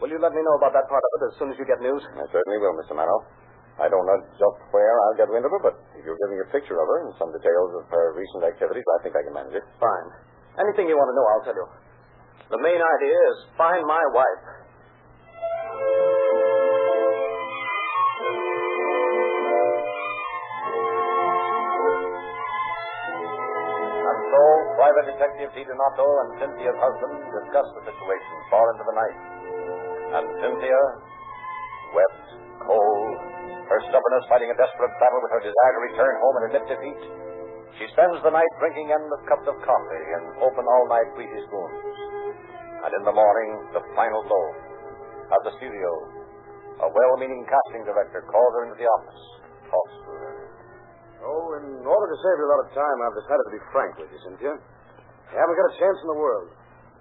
Will 0.00 0.08
you 0.08 0.18
let 0.18 0.32
me 0.32 0.40
know 0.40 0.56
about 0.56 0.72
that 0.72 0.88
part 0.88 1.04
of 1.04 1.10
it 1.20 1.22
as 1.30 1.34
soon 1.36 1.52
as 1.52 1.56
you 1.60 1.66
get 1.68 1.84
news? 1.84 2.00
I 2.16 2.24
certainly 2.32 2.58
will, 2.58 2.74
Mr. 2.80 2.96
Mallow. 2.96 3.20
I 3.80 3.88
don't 3.88 4.04
know 4.04 4.18
just 4.36 4.58
where 4.68 4.94
I'll 5.08 5.16
get 5.16 5.32
wind 5.32 5.48
of 5.48 5.52
her, 5.52 5.62
but 5.64 5.80
if 5.96 6.04
you'll 6.04 6.20
give 6.20 6.30
me 6.32 6.44
a 6.44 6.48
picture 6.52 6.76
of 6.76 6.84
her 6.84 7.08
and 7.08 7.16
some 7.16 7.32
details 7.32 7.72
of 7.80 7.88
her 7.88 8.12
recent 8.12 8.44
activities, 8.44 8.84
I 8.84 8.98
think 9.00 9.16
I 9.16 9.24
can 9.24 9.32
manage 9.32 9.56
it. 9.56 9.64
Fine. 9.80 10.08
Anything 10.60 10.92
you 10.92 10.96
want 11.00 11.08
to 11.08 11.16
know, 11.16 11.26
I'll 11.32 11.44
tell 11.48 11.56
you. 11.56 11.66
The 12.52 12.60
main 12.60 12.76
idea 12.76 13.16
is 13.32 13.36
find 13.56 13.80
my 13.88 14.04
wife. 14.12 14.44
And 22.92 24.18
so, 24.28 24.42
Private 24.76 25.06
Detective 25.16 25.48
Di 25.56 25.64
Donato 25.64 26.04
and 26.04 26.28
Cynthia's 26.44 26.76
husband 26.76 27.24
discussed 27.40 27.72
the 27.72 27.88
situation 27.88 28.34
far 28.52 28.68
into 28.76 28.84
the 28.84 28.96
night. 29.00 29.18
And 30.20 30.26
Cynthia 30.44 30.82
wept, 31.96 32.28
cold, 32.68 33.31
her 33.72 33.80
stubbornness 33.88 34.28
fighting 34.28 34.52
a 34.52 34.56
desperate 34.60 34.92
battle 35.00 35.20
with 35.24 35.32
her 35.32 35.40
desire 35.40 35.72
to 35.72 35.82
return 35.88 36.14
home 36.20 36.34
and 36.36 36.44
admit 36.52 36.64
defeat. 36.68 37.02
She 37.80 37.88
spends 37.96 38.20
the 38.20 38.28
night 38.28 38.52
drinking 38.60 38.92
endless 38.92 39.24
cups 39.24 39.48
of 39.48 39.56
coffee 39.64 40.04
and 40.12 40.44
open 40.44 40.64
all-night 40.68 41.16
greasy 41.16 41.40
spoons. 41.48 41.80
And 42.84 42.92
in 42.92 43.02
the 43.08 43.16
morning, 43.16 43.50
the 43.72 43.80
final 43.96 44.20
blow. 44.28 44.46
At 45.32 45.40
the 45.48 45.56
studio, 45.56 45.88
a 46.84 46.88
well-meaning 46.92 47.48
casting 47.48 47.88
director 47.88 48.20
calls 48.28 48.52
her 48.60 48.62
into 48.68 48.76
the 48.76 48.84
office, 48.84 49.22
talks 49.72 49.96
to 50.04 50.12
her. 50.20 50.36
Oh, 51.24 51.56
in 51.64 51.80
order 51.86 52.06
to 52.12 52.18
save 52.20 52.36
you 52.36 52.44
a 52.44 52.52
lot 52.52 52.60
of 52.66 52.70
time, 52.76 52.96
I've 53.00 53.16
decided 53.24 53.44
to 53.48 53.54
be 53.56 53.62
frank 53.72 53.92
with 53.96 54.10
you, 54.12 54.20
Cynthia. 54.20 54.52
You 54.52 55.36
haven't 55.40 55.56
got 55.56 55.72
a 55.72 55.76
chance 55.80 55.98
in 56.04 56.08
the 56.12 56.20
world. 56.20 56.48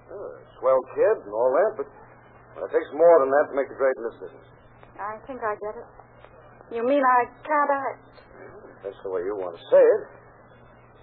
Oh, 0.07 0.39
a 0.39 0.43
swell 0.55 0.79
kid 0.95 1.15
and 1.27 1.33
all 1.35 1.51
that, 1.51 1.71
but 1.83 1.87
well, 2.55 2.63
it 2.63 2.71
takes 2.71 2.87
more 2.95 3.15
than 3.19 3.27
that 3.27 3.45
to 3.51 3.53
make 3.59 3.67
the 3.67 3.75
grade 3.75 3.97
in 3.99 4.03
this 4.07 4.17
business. 4.23 4.47
I 4.95 5.19
think 5.27 5.43
I 5.43 5.57
get 5.59 5.75
it. 5.75 5.87
You 6.71 6.87
mean 6.87 7.03
I 7.03 7.19
can't 7.43 7.71
act? 7.71 7.99
That's 8.81 8.97
the 9.03 9.11
way 9.11 9.21
you 9.27 9.35
want 9.35 9.59
to 9.59 9.63
say 9.67 9.83
it. 9.83 10.03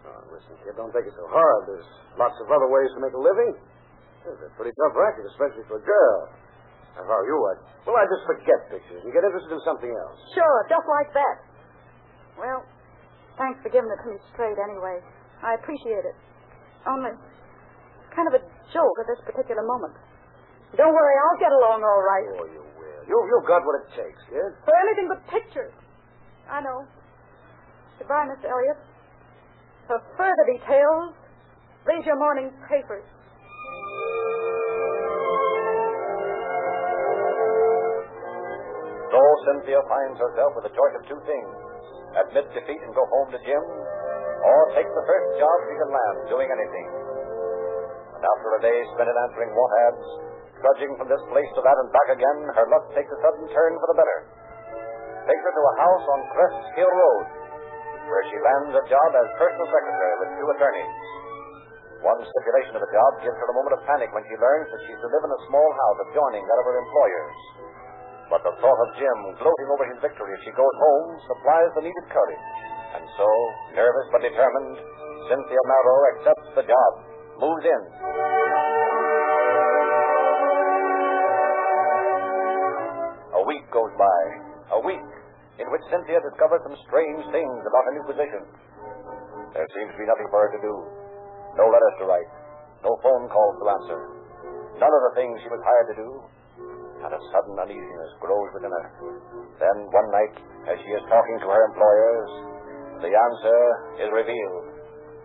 Oh, 0.08 0.20
listen, 0.32 0.56
kid, 0.64 0.74
don't 0.80 0.90
take 0.96 1.04
it 1.04 1.14
so 1.14 1.28
hard. 1.28 1.68
There's 1.68 1.86
lots 2.16 2.34
of 2.40 2.48
other 2.48 2.66
ways 2.72 2.88
to 2.96 3.00
make 3.04 3.12
a 3.12 3.20
living. 3.20 3.52
It's 4.24 4.42
a 4.42 4.50
pretty 4.56 4.72
tough 4.74 4.96
racket, 4.96 5.28
especially 5.28 5.68
for 5.68 5.76
a 5.78 5.84
girl. 5.84 6.18
Now, 6.96 7.04
how 7.06 7.20
you 7.22 7.36
would. 7.36 7.58
Well, 7.86 8.00
I 8.00 8.08
just 8.08 8.24
forget 8.26 8.58
pictures 8.72 9.04
and 9.04 9.12
get 9.12 9.22
interested 9.22 9.52
in 9.52 9.62
something 9.62 9.92
else. 9.92 10.18
Sure, 10.34 10.58
just 10.66 10.88
like 10.88 11.12
that. 11.14 11.36
Well, 12.40 12.64
thanks 13.36 13.60
for 13.62 13.70
giving 13.70 13.92
it 13.92 14.00
to 14.02 14.08
me 14.10 14.18
straight 14.34 14.58
anyway. 14.58 14.98
I 15.44 15.54
appreciate 15.54 16.02
it. 16.02 16.16
Only, 16.88 17.12
kind 18.10 18.26
of 18.26 18.34
a 18.40 18.42
joke 18.74 18.96
at 18.98 19.06
this 19.06 19.20
particular 19.22 19.62
moment. 19.62 19.94
Don't 20.74 20.92
worry, 20.92 21.16
I'll 21.16 21.40
get 21.40 21.52
along 21.52 21.80
all 21.84 22.02
right. 22.02 22.26
Oh, 22.40 22.48
you. 22.50 22.67
You, 23.08 23.16
you've 23.16 23.48
got 23.48 23.64
what 23.64 23.76
it 23.82 23.88
takes, 23.96 24.20
kid. 24.28 24.52
For 24.62 24.74
anything 24.86 25.08
but 25.08 25.24
pictures. 25.32 25.72
I 26.48 26.60
know. 26.60 26.84
Goodbye, 27.98 28.28
Mr. 28.28 28.52
Elliot. 28.52 28.78
For 29.88 29.98
further 30.20 30.44
details, 30.52 31.16
read 31.88 32.04
your 32.04 32.20
morning 32.20 32.52
papers. 32.68 33.08
So 39.08 39.20
Cynthia 39.48 39.80
finds 39.88 40.20
herself 40.20 40.52
with 40.60 40.68
a 40.68 40.74
choice 40.76 40.94
of 41.00 41.08
two 41.08 41.20
things 41.24 41.68
admit 42.16 42.48
defeat 42.56 42.80
and 42.80 42.92
go 42.96 43.04
home 43.12 43.28
to 43.30 43.40
Jim, 43.44 43.60
or 43.60 44.58
take 44.72 44.88
the 44.88 45.04
first 45.04 45.28
job 45.36 45.56
she 45.68 45.76
can 45.76 45.90
land, 45.92 46.16
doing 46.30 46.48
anything. 46.48 46.88
And 48.16 48.22
after 48.24 48.48
a 48.56 48.60
day 48.64 48.78
spent 48.96 49.08
in 49.10 49.16
answering 49.28 49.50
want 49.52 49.72
ads, 49.86 50.06
trudging 50.62 50.92
from 50.98 51.08
this 51.10 51.22
place 51.30 51.50
to 51.54 51.62
that 51.62 51.76
and 51.78 51.88
back 51.94 52.08
again, 52.14 52.38
her 52.54 52.66
luck 52.70 52.84
takes 52.94 53.10
a 53.10 53.18
sudden 53.22 53.46
turn 53.50 53.72
for 53.78 53.88
the 53.94 53.98
better. 53.98 54.18
Takes 55.26 55.44
her 55.44 55.54
to 55.54 55.64
a 55.64 55.74
house 55.78 56.06
on 56.08 56.20
Crest 56.32 56.62
Hill 56.78 56.92
Road, 56.92 57.26
where 58.08 58.24
she 58.32 58.38
lands 58.40 58.72
a 58.74 58.84
job 58.88 59.10
as 59.14 59.28
personal 59.38 59.68
secretary 59.68 60.14
with 60.24 60.30
two 60.40 60.48
attorneys. 60.56 60.94
One 61.98 62.20
stipulation 62.22 62.78
of 62.78 62.82
the 62.86 62.94
job 62.94 63.10
gives 63.26 63.34
her 63.34 63.48
a 63.50 63.58
moment 63.58 63.74
of 63.74 63.82
panic 63.82 64.14
when 64.14 64.22
she 64.30 64.38
learns 64.38 64.70
that 64.70 64.82
she's 64.86 65.02
to 65.02 65.10
live 65.10 65.24
in 65.26 65.34
a 65.34 65.44
small 65.50 65.66
house 65.66 65.98
adjoining 66.06 66.46
that 66.46 66.60
of 66.62 66.66
her 66.70 66.78
employers. 66.78 67.38
But 68.30 68.44
the 68.46 68.54
thought 68.60 68.80
of 68.86 68.96
Jim 69.00 69.18
gloating 69.40 69.68
over 69.74 69.84
his 69.88 69.98
victory 69.98 70.30
as 70.36 70.40
she 70.46 70.54
goes 70.54 70.76
home 70.78 71.08
supplies 71.26 71.74
the 71.74 71.82
needed 71.82 72.06
courage. 72.12 72.46
And 72.94 73.04
so, 73.18 73.28
nervous 73.74 74.06
but 74.14 74.22
determined, 74.22 74.78
Cynthia 75.26 75.62
Merrill 75.66 76.02
accepts 76.14 76.50
the 76.54 76.64
job, 76.64 76.90
moves 77.40 77.66
in. 77.66 77.82
Week 83.58 83.66
goes 83.74 83.90
by. 83.98 84.20
A 84.78 84.80
week 84.86 85.10
in 85.58 85.66
which 85.74 85.82
Cynthia 85.90 86.22
discovers 86.22 86.62
some 86.62 86.78
strange 86.86 87.22
things 87.34 87.60
about 87.66 87.82
her 87.90 87.94
new 87.98 88.06
position. 88.06 88.42
There 89.50 89.66
seems 89.74 89.90
to 89.90 89.98
be 89.98 90.06
nothing 90.06 90.30
for 90.30 90.46
her 90.46 90.50
to 90.54 90.60
do. 90.62 90.74
No 91.58 91.66
letters 91.66 91.96
to 91.98 92.04
write. 92.06 92.30
No 92.86 92.94
phone 93.02 93.26
calls 93.26 93.58
to 93.58 93.66
answer. 93.66 94.00
None 94.78 94.94
of 94.94 95.02
the 95.10 95.14
things 95.18 95.42
she 95.42 95.50
was 95.50 95.58
hired 95.66 95.88
to 95.90 95.96
do. 95.98 96.10
And 97.02 97.10
a 97.10 97.22
sudden 97.34 97.58
uneasiness 97.58 98.12
grows 98.22 98.50
within 98.54 98.70
her. 98.70 98.86
Then, 99.58 99.90
one 99.90 100.08
night, 100.14 100.34
as 100.70 100.78
she 100.78 100.90
is 100.94 101.02
talking 101.10 101.42
to 101.42 101.48
her 101.50 101.62
employers, 101.74 102.30
the 103.02 103.10
answer 103.10 103.60
is 104.06 104.08
revealed. 104.14 104.67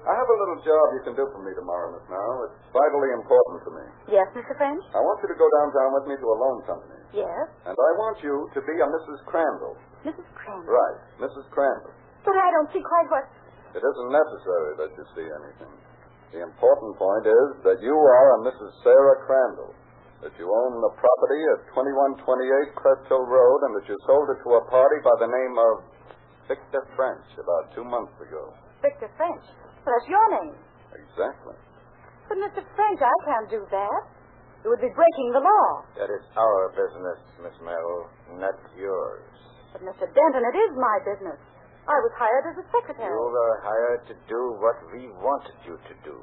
I 0.03 0.11
have 0.11 0.27
a 0.27 0.37
little 0.43 0.59
job 0.67 0.83
you 0.99 1.03
can 1.07 1.15
do 1.15 1.23
for 1.31 1.39
me 1.47 1.55
tomorrow, 1.55 1.95
Miss 1.95 2.03
Now. 2.11 2.31
It's 2.51 2.59
vitally 2.75 3.11
important 3.15 3.57
to 3.63 3.71
me. 3.71 3.85
Yes, 4.11 4.27
Mr. 4.35 4.51
French? 4.59 4.83
I 4.91 4.99
want 4.99 5.23
you 5.23 5.31
to 5.31 5.37
go 5.39 5.47
downtown 5.47 5.89
with 5.95 6.05
me 6.11 6.15
to 6.19 6.27
a 6.27 6.37
loan 6.43 6.59
company. 6.67 6.99
Yes. 7.15 7.47
And 7.63 7.71
I 7.71 7.91
want 7.95 8.19
you 8.19 8.35
to 8.51 8.59
be 8.67 8.75
a 8.83 8.87
Mrs. 8.99 9.23
Crandall. 9.23 9.79
Mrs. 10.03 10.27
Crandall. 10.35 10.67
Right, 10.67 10.99
Mrs. 11.23 11.47
Crandall. 11.55 11.95
But 12.27 12.35
I 12.35 12.47
don't 12.51 12.67
see 12.75 12.83
quite 12.83 13.07
what. 13.15 13.25
It 13.71 13.79
isn't 13.79 14.11
necessary 14.11 14.71
that 14.83 14.91
you 14.91 15.03
see 15.15 15.27
anything. 15.27 15.73
The 16.35 16.43
important 16.43 16.99
point 16.99 17.23
is 17.23 17.47
that 17.63 17.79
you 17.79 17.95
are 17.95 18.27
a 18.35 18.43
Mrs. 18.43 18.71
Sarah 18.83 19.23
Crandall, 19.23 19.71
that 20.19 20.35
you 20.35 20.51
own 20.51 20.73
the 20.83 20.93
property 20.99 21.41
at 21.55 21.63
2128 21.79 22.75
Crest 22.75 23.07
Hill 23.07 23.23
Road, 23.23 23.59
and 23.69 23.71
that 23.79 23.87
you 23.87 23.95
sold 24.03 24.27
it 24.35 24.39
to 24.43 24.49
a 24.59 24.63
party 24.67 24.99
by 24.99 25.15
the 25.23 25.31
name 25.31 25.55
of 25.55 25.73
Victor 26.51 26.83
French 26.99 27.27
about 27.39 27.71
two 27.71 27.87
months 27.87 28.19
ago. 28.19 28.51
Victor 28.83 29.07
French. 29.15 29.47
That's 29.83 30.07
your 30.07 30.25
name. 30.39 30.55
Exactly. 30.95 31.55
But, 32.29 32.37
Mr. 32.39 32.63
French, 32.75 32.99
I 33.03 33.15
can't 33.27 33.49
do 33.51 33.61
that. 33.69 33.99
It 34.63 34.71
would 34.71 34.79
be 34.79 34.91
breaking 34.95 35.29
the 35.35 35.43
law. 35.43 35.67
That 35.99 36.07
is 36.07 36.23
our 36.39 36.71
business, 36.71 37.19
Miss 37.43 37.55
Merrill, 37.59 38.07
not 38.39 38.55
yours. 38.79 39.27
But, 39.75 39.83
Mr. 39.83 40.07
Denton, 40.07 40.43
it 40.47 40.55
is 40.55 40.71
my 40.79 40.95
business. 41.03 41.39
I 41.83 41.97
was 41.99 42.13
hired 42.15 42.45
as 42.47 42.63
a 42.63 42.65
secretary. 42.71 43.11
You 43.11 43.27
were 43.27 43.59
hired 43.59 44.07
to 44.07 44.15
do 44.31 44.41
what 44.63 44.79
we 44.95 45.11
wanted 45.19 45.59
you 45.67 45.75
to 45.75 45.93
do. 46.07 46.15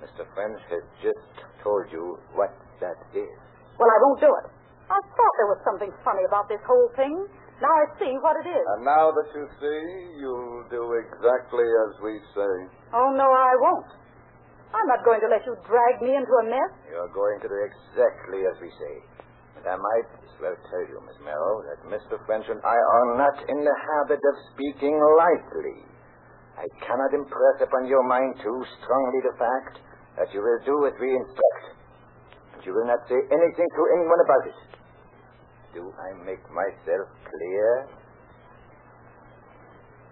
Mr. 0.00 0.24
French 0.32 0.56
has 0.72 0.84
just 1.04 1.44
told 1.60 1.84
you 1.92 2.16
what 2.32 2.48
that 2.80 2.96
is. 3.12 3.36
Well, 3.76 3.92
I 3.92 3.98
won't 4.08 4.20
do 4.24 4.32
it. 4.40 4.46
I 4.88 4.96
thought 4.96 5.34
there 5.36 5.50
was 5.52 5.60
something 5.68 5.92
funny 6.00 6.24
about 6.24 6.48
this 6.48 6.62
whole 6.64 6.88
thing. 6.96 7.12
Now 7.56 7.72
I 7.72 7.86
see 7.96 8.12
what 8.20 8.36
it 8.44 8.48
is. 8.52 8.64
And 8.76 8.84
now 8.84 9.08
that 9.16 9.28
you 9.32 9.44
see, 9.56 9.82
you'll 10.20 10.68
do 10.68 10.84
exactly 11.00 11.64
as 11.88 11.92
we 12.04 12.20
say. 12.36 12.54
Oh, 12.92 13.08
no, 13.16 13.24
I 13.24 13.54
won't. 13.64 13.90
I'm 14.76 14.88
not 14.92 15.00
going 15.08 15.24
to 15.24 15.30
let 15.32 15.40
you 15.48 15.56
drag 15.64 16.04
me 16.04 16.12
into 16.12 16.34
a 16.42 16.44
mess. 16.52 16.72
You're 16.84 17.12
going 17.16 17.40
to 17.40 17.48
do 17.48 17.58
exactly 17.64 18.44
as 18.44 18.60
we 18.60 18.68
say. 18.76 18.94
And 19.56 19.64
I 19.64 19.76
might 19.78 20.08
as 20.20 20.36
well 20.36 20.56
tell 20.68 20.84
you, 20.84 21.00
Miss 21.08 21.16
Merrill, 21.24 21.64
that 21.64 21.80
Mr. 21.88 22.20
French 22.28 22.44
and 22.52 22.60
I 22.60 22.76
are 22.76 23.08
not 23.16 23.40
in 23.48 23.60
the 23.64 23.76
habit 23.96 24.20
of 24.20 24.34
speaking 24.52 24.92
lightly. 25.16 25.80
I 26.60 26.68
cannot 26.84 27.12
impress 27.16 27.64
upon 27.64 27.88
your 27.88 28.04
mind 28.04 28.36
too 28.44 28.58
strongly 28.84 29.20
the 29.24 29.36
fact 29.40 29.80
that 30.20 30.28
you 30.36 30.44
will 30.44 30.60
do 30.64 30.76
as 30.88 30.96
we 31.00 31.08
instruct. 31.08 31.64
And 32.52 32.60
you 32.68 32.76
will 32.76 32.88
not 32.88 33.00
say 33.08 33.16
anything 33.16 33.68
to 33.80 33.82
anyone 33.96 34.20
about 34.24 34.44
it. 34.44 34.58
Do 35.76 35.92
I 35.92 36.24
make 36.24 36.40
myself 36.48 37.04
clear? 37.28 37.88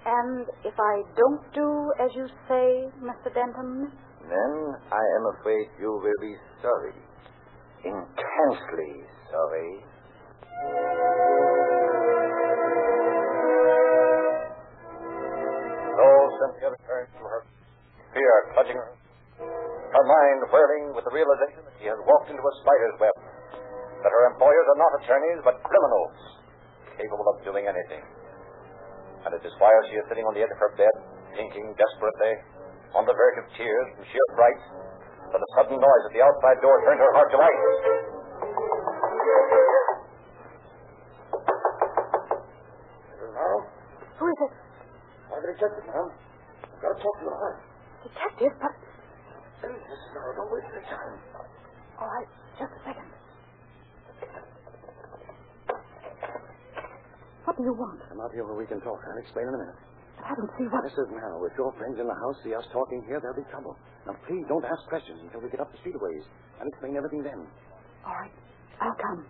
And 0.05 0.45
if 0.61 0.75
I 0.77 0.95
don't 1.17 1.41
do 1.57 1.91
as 2.05 2.11
you 2.15 2.29
say, 2.45 2.93
Mr. 3.01 3.33
Denton, 3.33 3.89
Then 4.29 4.53
I 4.93 5.01
am 5.17 5.25
afraid 5.41 5.65
you 5.81 5.89
will 5.89 6.21
be 6.21 6.37
sorry. 6.61 6.93
Intensely 7.81 9.09
sorry. 9.33 9.73
So 15.97 16.07
Cynthia 16.45 16.69
returns 16.77 17.09
to 17.17 17.25
her 17.25 17.41
fear 18.13 18.33
clutching 18.53 18.77
her, 18.77 18.93
her 19.41 20.05
mind 20.05 20.41
whirling 20.53 20.93
with 20.93 21.09
the 21.09 21.15
realization 21.17 21.65
that 21.65 21.73
she 21.81 21.89
has 21.89 21.97
walked 22.05 22.29
into 22.29 22.43
a 22.45 22.53
spider's 22.61 22.97
web, 23.01 23.17
that 24.05 24.13
her 24.13 24.25
employers 24.37 24.67
are 24.69 24.79
not 24.79 24.93
attorneys 25.01 25.41
but 25.41 25.57
criminals, 25.65 26.13
capable 27.01 27.25
of 27.33 27.41
doing 27.41 27.65
anything. 27.65 28.05
And 29.25 29.33
it 29.33 29.41
is 29.41 29.57
while 29.57 29.81
she 29.89 29.97
is 29.97 30.05
sitting 30.13 30.29
on 30.29 30.37
the 30.37 30.45
edge 30.45 30.53
of 30.53 30.61
her 30.61 30.77
bed, 30.77 30.93
thinking 31.33 31.73
desperately, 31.81 32.37
on 32.93 33.09
the 33.09 33.17
verge 33.17 33.39
of 33.41 33.49
tears 33.57 33.87
from 33.97 34.05
sheer 34.05 34.29
fright, 34.37 34.61
that 35.33 35.41
a 35.41 35.49
sudden 35.57 35.81
noise 35.81 36.05
at 36.05 36.13
the 36.13 36.21
outside 36.21 36.61
door 36.61 36.77
turned 36.85 37.01
her 37.01 37.13
heart 37.17 37.33
to 37.33 37.39
ice. 37.41 37.65
Now, 43.35 43.55
who 44.21 44.25
is 44.29 44.39
it? 44.45 44.53
I'm 45.33 45.41
the 45.41 45.49
detective, 45.57 45.85
ma'am. 45.89 46.09
I've 46.13 46.81
got 46.85 46.93
to 46.93 46.99
talk 47.01 47.15
to 47.19 47.25
you 47.25 47.33
hard. 47.33 47.57
Detective, 48.05 48.53
but 48.61 48.75
Please, 49.65 49.81
Mrs. 49.81 50.13
Merrill, 50.13 50.37
don't 50.37 50.53
waste 50.53 50.69
any 50.77 50.85
time. 50.93 51.17
All 51.97 52.05
right, 52.05 52.29
just 52.61 52.69
a 52.69 52.81
second. 52.85 53.09
What 57.45 57.57
do 57.57 57.63
you 57.63 57.75
want? 57.77 58.01
I'm 58.11 58.21
out 58.21 58.33
here 58.33 58.45
where 58.45 58.57
we 58.57 58.67
can 58.67 58.81
talk. 58.81 58.99
I'll 59.05 59.21
explain 59.21 59.49
in 59.49 59.55
a 59.55 59.61
minute. 59.61 59.79
I 60.25 60.33
don't 60.33 60.49
see 60.57 60.65
what. 60.73 60.81
Mrs. 60.89 61.13
Merrill, 61.13 61.45
if 61.45 61.53
your 61.61 61.73
friends 61.77 62.01
in 62.01 62.07
the 62.09 62.17
house 62.17 62.37
see 62.41 62.55
us 62.57 62.65
talking 62.73 63.05
here, 63.05 63.21
there'll 63.21 63.37
be 63.37 63.45
trouble. 63.53 63.77
Now, 64.09 64.17
please 64.25 64.45
don't 64.49 64.65
ask 64.65 64.81
questions 64.89 65.21
until 65.21 65.45
we 65.45 65.51
get 65.53 65.61
up 65.61 65.69
the 65.73 65.79
street 65.85 65.93
a 65.97 66.01
ways. 66.01 66.25
I'll 66.61 66.69
explain 66.69 66.97
everything 66.97 67.21
then. 67.23 67.45
All 68.07 68.17
right, 68.17 68.33
I'll 68.81 68.97
come. 68.97 69.21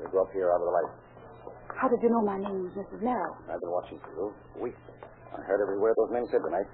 We'll 0.00 0.08
go 0.12 0.22
up 0.24 0.32
here 0.32 0.48
out 0.48 0.60
of 0.64 0.66
the 0.66 0.74
light. 0.74 0.92
How 1.76 1.88
did 1.88 2.00
you 2.00 2.10
know 2.10 2.22
my 2.24 2.38
name 2.40 2.70
is 2.70 2.74
Mrs. 2.78 3.02
Merrill? 3.02 3.36
I've 3.50 3.60
been 3.60 3.74
watching 3.74 3.98
for 4.00 4.12
you. 4.16 4.26
Weeks. 4.62 4.80
I 5.34 5.40
heard 5.44 5.60
every 5.60 5.78
word 5.80 5.92
those 5.98 6.12
men 6.12 6.24
said 6.30 6.40
tonight. 6.44 6.68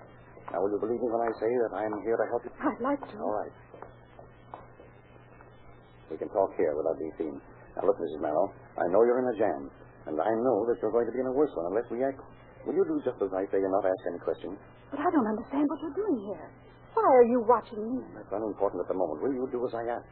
Now, 0.52 0.62
will 0.62 0.70
you 0.70 0.80
believe 0.80 1.00
me 1.02 1.08
when 1.10 1.22
I 1.26 1.30
say 1.40 1.50
that 1.66 1.72
I'm 1.74 1.94
here 2.06 2.16
to 2.16 2.26
help 2.30 2.42
you? 2.46 2.52
I'd 2.62 2.80
like 2.82 3.00
to. 3.00 3.16
All 3.18 3.34
right. 3.34 3.52
We 6.10 6.16
can 6.16 6.28
talk 6.32 6.50
here 6.56 6.72
without 6.74 6.96
being 6.98 7.14
seen. 7.18 7.34
Now, 7.76 7.86
look, 7.86 7.98
Mrs. 8.00 8.20
Merrill, 8.20 8.50
I 8.80 8.88
know 8.90 9.04
you're 9.04 9.20
in 9.22 9.28
a 9.30 9.36
jam, 9.38 9.62
and 10.08 10.16
I 10.18 10.32
know 10.42 10.64
that 10.66 10.80
you're 10.80 10.92
going 10.94 11.06
to 11.06 11.14
be 11.14 11.20
in 11.20 11.28
a 11.28 11.34
worse 11.36 11.52
one 11.54 11.68
unless 11.70 11.86
we 11.92 12.00
act. 12.02 12.18
Will 12.66 12.74
you 12.74 12.84
do 12.84 12.96
just 13.04 13.20
as 13.22 13.30
I 13.32 13.44
say 13.52 13.60
and 13.62 13.70
not 13.70 13.84
ask 13.86 14.02
any 14.08 14.18
questions? 14.20 14.56
But 14.90 15.00
I 15.00 15.08
don't 15.12 15.28
understand 15.28 15.68
what 15.68 15.78
you're 15.84 15.98
doing 16.00 16.16
here. 16.26 16.48
Why 16.96 17.04
are 17.06 17.28
you 17.28 17.38
watching 17.46 17.78
me? 17.78 18.02
That's 18.16 18.32
unimportant 18.32 18.82
at 18.82 18.88
the 18.88 18.98
moment. 18.98 19.22
Will 19.22 19.36
you 19.36 19.46
do 19.52 19.62
as 19.68 19.72
I 19.76 19.84
ask? 19.94 20.08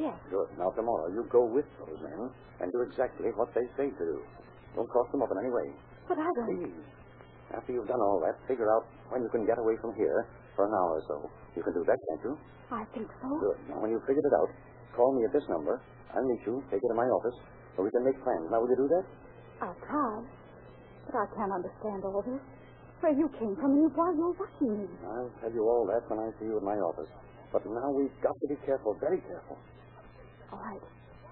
Yes. 0.00 0.16
Good. 0.26 0.48
Now, 0.58 0.74
tomorrow, 0.74 1.06
you 1.14 1.22
go 1.30 1.46
with 1.46 1.68
those 1.78 2.00
men 2.02 2.26
and 2.60 2.72
do 2.72 2.82
exactly 2.82 3.30
what 3.38 3.54
they 3.54 3.62
say 3.78 3.92
to 3.94 4.04
do. 4.04 4.18
Don't 4.74 4.90
cross 4.90 5.06
them 5.14 5.22
up 5.22 5.30
in 5.30 5.38
any 5.38 5.52
way. 5.54 5.68
But 6.08 6.18
I 6.18 6.26
don't. 6.34 6.50
Please. 6.66 6.82
After 7.54 7.70
you've 7.70 7.86
done 7.86 8.00
all 8.02 8.18
that, 8.26 8.34
figure 8.50 8.66
out 8.74 8.90
when 9.14 9.22
you 9.22 9.30
can 9.30 9.46
get 9.46 9.60
away 9.62 9.78
from 9.78 9.94
here 9.94 10.26
for 10.56 10.66
an 10.66 10.74
hour 10.74 10.98
or 10.98 11.02
so. 11.06 11.16
You 11.54 11.62
can 11.62 11.74
do 11.78 11.84
that, 11.86 11.94
can't 11.94 12.22
you? 12.26 12.34
I 12.74 12.82
think 12.90 13.06
so. 13.22 13.28
Good. 13.38 13.58
Now, 13.70 13.78
when 13.78 13.92
you've 13.94 14.02
figured 14.02 14.24
it 14.26 14.34
out, 14.34 14.50
call 14.96 15.12
me 15.18 15.26
at 15.26 15.32
this 15.34 15.44
number. 15.50 15.82
I'll 16.14 16.24
meet 16.26 16.42
you, 16.46 16.62
take 16.70 16.80
you 16.82 16.88
to 16.88 16.94
my 16.98 17.06
office, 17.10 17.36
so 17.76 17.82
we 17.82 17.90
can 17.90 18.04
make 18.06 18.16
plans. 18.22 18.46
Now, 18.50 18.62
will 18.62 18.70
you 18.70 18.78
do 18.78 18.88
that? 18.88 19.04
I'll 19.62 19.78
try. 19.86 20.22
But 21.06 21.14
I 21.18 21.26
can't 21.36 21.52
understand 21.52 22.02
all 22.06 22.22
this. 22.22 22.40
Where 23.02 23.12
you 23.12 23.28
came 23.38 23.54
from 23.60 23.76
and 23.76 23.92
why 23.92 24.14
you're 24.16 24.32
watching 24.38 24.72
me. 24.80 24.88
I'll 25.04 25.32
tell 25.42 25.52
you 25.52 25.64
all 25.68 25.84
that 25.92 26.08
when 26.08 26.18
I 26.24 26.30
see 26.40 26.46
you 26.46 26.56
at 26.56 26.64
my 26.64 26.78
office. 26.80 27.10
But 27.52 27.66
now 27.66 27.90
we've 27.92 28.14
got 28.22 28.32
to 28.40 28.46
be 28.48 28.56
careful, 28.64 28.96
very 29.00 29.20
careful. 29.20 29.58
All 30.52 30.58
right. 30.58 30.80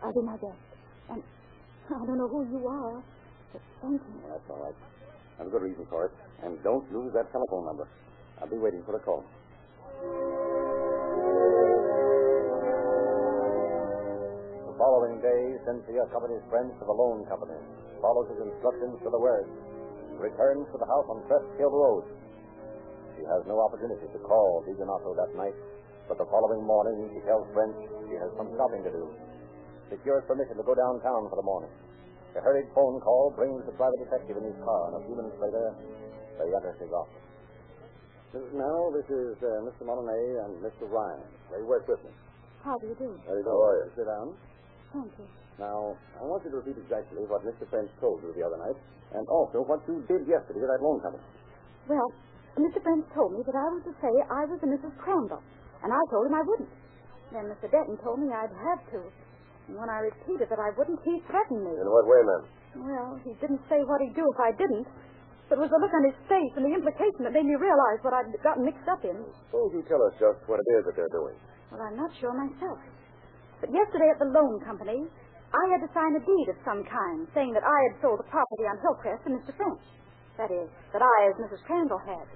I'll 0.05 0.13
do 0.13 0.23
my 0.23 0.37
best. 0.37 0.61
And 1.09 1.23
I 1.23 2.05
don't 2.07 2.19
know 2.19 2.29
who 2.29 2.45
you 2.51 2.67
are, 2.69 3.03
but 3.53 3.63
thank 3.81 4.03
you. 4.03 4.21
That's 4.29 4.45
all 4.51 4.61
right. 4.63 4.77
I 5.39 5.39
have 5.39 5.47
a 5.47 5.51
good 5.51 5.63
reason 5.63 5.87
for 5.89 6.07
it. 6.07 6.13
And 6.45 6.63
don't 6.63 6.85
lose 6.93 7.13
that 7.15 7.33
telephone 7.33 7.65
number. 7.67 7.89
I'll 8.41 8.51
be 8.51 8.59
waiting 8.59 8.83
for 8.85 8.97
a 8.97 9.01
call. 9.01 9.25
Following 14.83 15.23
day, 15.23 15.43
Cynthia 15.63 16.03
accompanies 16.11 16.43
friends 16.51 16.75
to 16.83 16.85
the 16.85 16.91
loan 16.91 17.23
company, 17.31 17.55
follows 18.03 18.27
his 18.35 18.43
instructions 18.43 18.99
to 19.07 19.15
the 19.15 19.23
word, 19.23 19.47
returns 20.19 20.67
to 20.75 20.79
the 20.83 20.89
house 20.91 21.07
on 21.07 21.23
Crest 21.31 21.47
Hill 21.55 21.71
Road. 21.71 22.03
She 23.15 23.23
has 23.23 23.47
no 23.47 23.63
opportunity 23.63 24.11
to 24.11 24.19
call 24.27 24.67
DiDonato 24.67 25.15
that 25.15 25.39
night, 25.39 25.55
but 26.11 26.19
the 26.19 26.27
following 26.27 26.67
morning 26.67 27.15
she 27.15 27.23
tells 27.23 27.47
French 27.55 27.79
she 28.11 28.19
has 28.19 28.27
some 28.35 28.51
shopping 28.59 28.83
to 28.83 28.91
do. 28.91 29.07
Secures 29.87 30.27
permission 30.27 30.59
to 30.59 30.67
go 30.67 30.75
downtown 30.75 31.31
for 31.31 31.39
the 31.39 31.47
morning. 31.47 31.71
A 32.35 32.43
hurried 32.43 32.67
phone 32.75 32.99
call 33.07 33.31
brings 33.39 33.63
the 33.63 33.79
private 33.79 34.03
detective 34.03 34.35
in 34.35 34.51
his 34.51 34.59
car, 34.67 34.91
and 34.91 34.99
a 34.99 35.03
few 35.07 35.15
minutes 35.15 35.39
later, 35.39 35.79
they 36.43 36.51
enter 36.51 36.75
his 36.83 36.91
office. 36.91 37.23
Mrs. 38.35 38.51
Merrill, 38.51 38.91
this 38.91 39.07
is 39.07 39.39
uh, 39.47 39.63
Mr. 39.63 39.87
Molinay 39.87 40.43
and 40.43 40.59
Mr. 40.59 40.91
Ryan. 40.91 41.23
They 41.55 41.63
work 41.63 41.87
with 41.87 42.03
me. 42.03 42.11
How 42.67 42.75
do 42.83 42.91
you 42.91 42.99
do? 42.99 43.15
How 43.31 43.31
do 43.31 43.39
you 43.39 43.47
do? 43.47 43.55
How 43.55 43.63
are 43.63 43.79
you? 43.87 43.91
Sit 43.95 44.11
down. 44.11 44.35
Thank 44.93 45.13
you. 45.19 45.27
Now, 45.61 45.97
I 46.21 46.25
want 46.25 46.45
you 46.45 46.51
to 46.53 46.61
repeat 46.61 46.77
exactly 46.81 47.25
what 47.29 47.45
Mr. 47.45 47.69
French 47.69 47.89
told 48.01 48.21
you 48.25 48.33
the 48.37 48.45
other 48.45 48.57
night, 48.61 48.77
and 49.17 49.25
also 49.29 49.65
what 49.65 49.81
you 49.89 50.01
did 50.09 50.25
yesterday 50.29 50.61
at 50.65 50.71
that 50.77 50.83
loan 50.85 51.01
company. 51.01 51.25
Well, 51.89 52.09
Mr. 52.61 52.81
French 52.85 53.05
told 53.17 53.33
me 53.37 53.41
that 53.45 53.57
I 53.57 53.67
was 53.73 53.83
to 53.89 53.95
say 54.01 54.13
I 54.29 54.45
was 54.49 54.61
a 54.61 54.69
Mrs. 54.69 54.93
Crandall, 55.01 55.41
and 55.85 55.93
I 55.93 56.03
told 56.13 56.29
him 56.29 56.35
I 56.37 56.45
wouldn't. 56.45 56.73
Then 57.33 57.49
Mr. 57.49 57.69
Denton 57.73 57.97
told 58.05 58.21
me 58.21 58.29
I'd 58.29 58.53
have 58.53 58.83
to. 58.93 59.01
And 59.69 59.81
when 59.81 59.89
I 59.89 60.05
repeated 60.05 60.53
that 60.53 60.61
I 60.61 60.69
wouldn't, 60.77 61.01
he 61.01 61.17
threatened 61.25 61.65
me. 61.65 61.73
In 61.73 61.89
what 61.89 62.05
way, 62.05 62.21
ma'am? 62.21 62.43
Well, 62.85 63.11
he 63.25 63.33
didn't 63.41 63.65
say 63.73 63.81
what 63.89 64.01
he'd 64.05 64.17
do 64.17 64.25
if 64.29 64.41
I 64.41 64.53
didn't, 64.53 64.89
but 65.49 65.57
it 65.57 65.63
was 65.65 65.73
the 65.73 65.81
look 65.81 65.93
on 65.97 66.05
his 66.05 66.19
face 66.29 66.53
and 66.61 66.65
the 66.69 66.75
implication 66.77 67.25
that 67.25 67.33
made 67.33 67.49
me 67.49 67.57
realize 67.57 68.01
what 68.05 68.13
I'd 68.13 68.29
gotten 68.45 68.65
mixed 68.69 68.85
up 68.89 69.01
in. 69.05 69.17
Suppose 69.49 69.73
you 69.73 69.85
tell 69.89 70.01
us 70.05 70.13
just 70.21 70.41
what 70.45 70.61
it 70.61 70.69
is 70.77 70.85
that 70.89 70.97
they're 70.97 71.13
doing. 71.17 71.37
Well, 71.73 71.81
I'm 71.81 71.97
not 71.97 72.13
sure 72.21 72.33
myself. 72.37 72.81
But 73.63 73.71
yesterday 73.71 74.11
at 74.11 74.19
the 74.19 74.27
loan 74.35 74.59
company, 74.67 75.07
I 75.55 75.65
had 75.71 75.87
to 75.87 75.91
sign 75.95 76.19
a 76.19 76.23
deed 76.27 76.51
of 76.51 76.59
some 76.67 76.83
kind, 76.83 77.31
saying 77.31 77.55
that 77.55 77.63
I 77.63 77.79
had 77.87 78.03
sold 78.03 78.19
the 78.19 78.27
property 78.27 78.67
on 78.67 78.83
Hillcrest 78.83 79.23
to 79.23 79.31
Mr. 79.31 79.55
French. 79.55 79.85
That 80.35 80.51
is, 80.51 80.67
that 80.91 81.05
I, 81.05 81.17
as 81.31 81.39
Mrs. 81.39 81.63
Crandall, 81.63 82.03
had. 82.03 82.27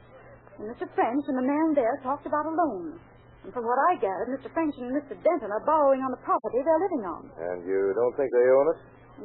And 0.63 0.71
Mr. 0.71 0.87
French 0.95 1.25
and 1.27 1.35
the 1.37 1.49
man 1.49 1.75
there 1.75 1.99
talked 2.07 2.31
about 2.31 2.47
a 2.47 2.55
loan. 2.55 3.03
And 3.43 3.51
from 3.51 3.67
what 3.67 3.79
I 3.91 3.99
gathered, 3.99 4.39
Mr. 4.39 4.53
French 4.55 4.79
and 4.79 4.95
Mr. 4.95 5.19
Denton 5.19 5.51
are 5.51 5.65
borrowing 5.67 6.05
on 6.07 6.15
the 6.15 6.23
property 6.23 6.63
they're 6.63 6.85
living 6.87 7.05
on. 7.09 7.23
And 7.43 7.59
you 7.67 7.91
don't 7.99 8.15
think 8.15 8.31
they 8.31 8.47
own 8.47 8.67
it? 8.71 8.79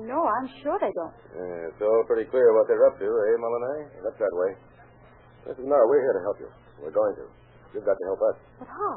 No, 0.07 0.23
I'm 0.23 0.47
sure 0.63 0.79
they 0.79 0.93
don't. 0.95 1.15
Yeah, 1.35 1.67
it's 1.69 1.81
all 1.83 2.03
pretty 2.07 2.25
clear 2.31 2.49
what 2.55 2.65
they're 2.65 2.85
up 2.87 2.97
to, 2.97 3.05
eh, 3.05 3.35
Molinay? 3.37 3.79
That's 4.07 4.17
that 4.17 4.35
way. 4.39 4.51
Mrs. 5.51 5.67
Merrill, 5.67 5.89
we're 5.91 6.01
here 6.01 6.15
to 6.15 6.23
help 6.23 6.37
you. 6.39 6.49
We're 6.79 6.95
going 6.95 7.13
to. 7.19 7.25
You've 7.75 7.85
got 7.85 7.99
to 7.99 8.05
help 8.07 8.21
us. 8.31 8.37
But 8.59 8.69
how? 8.71 8.93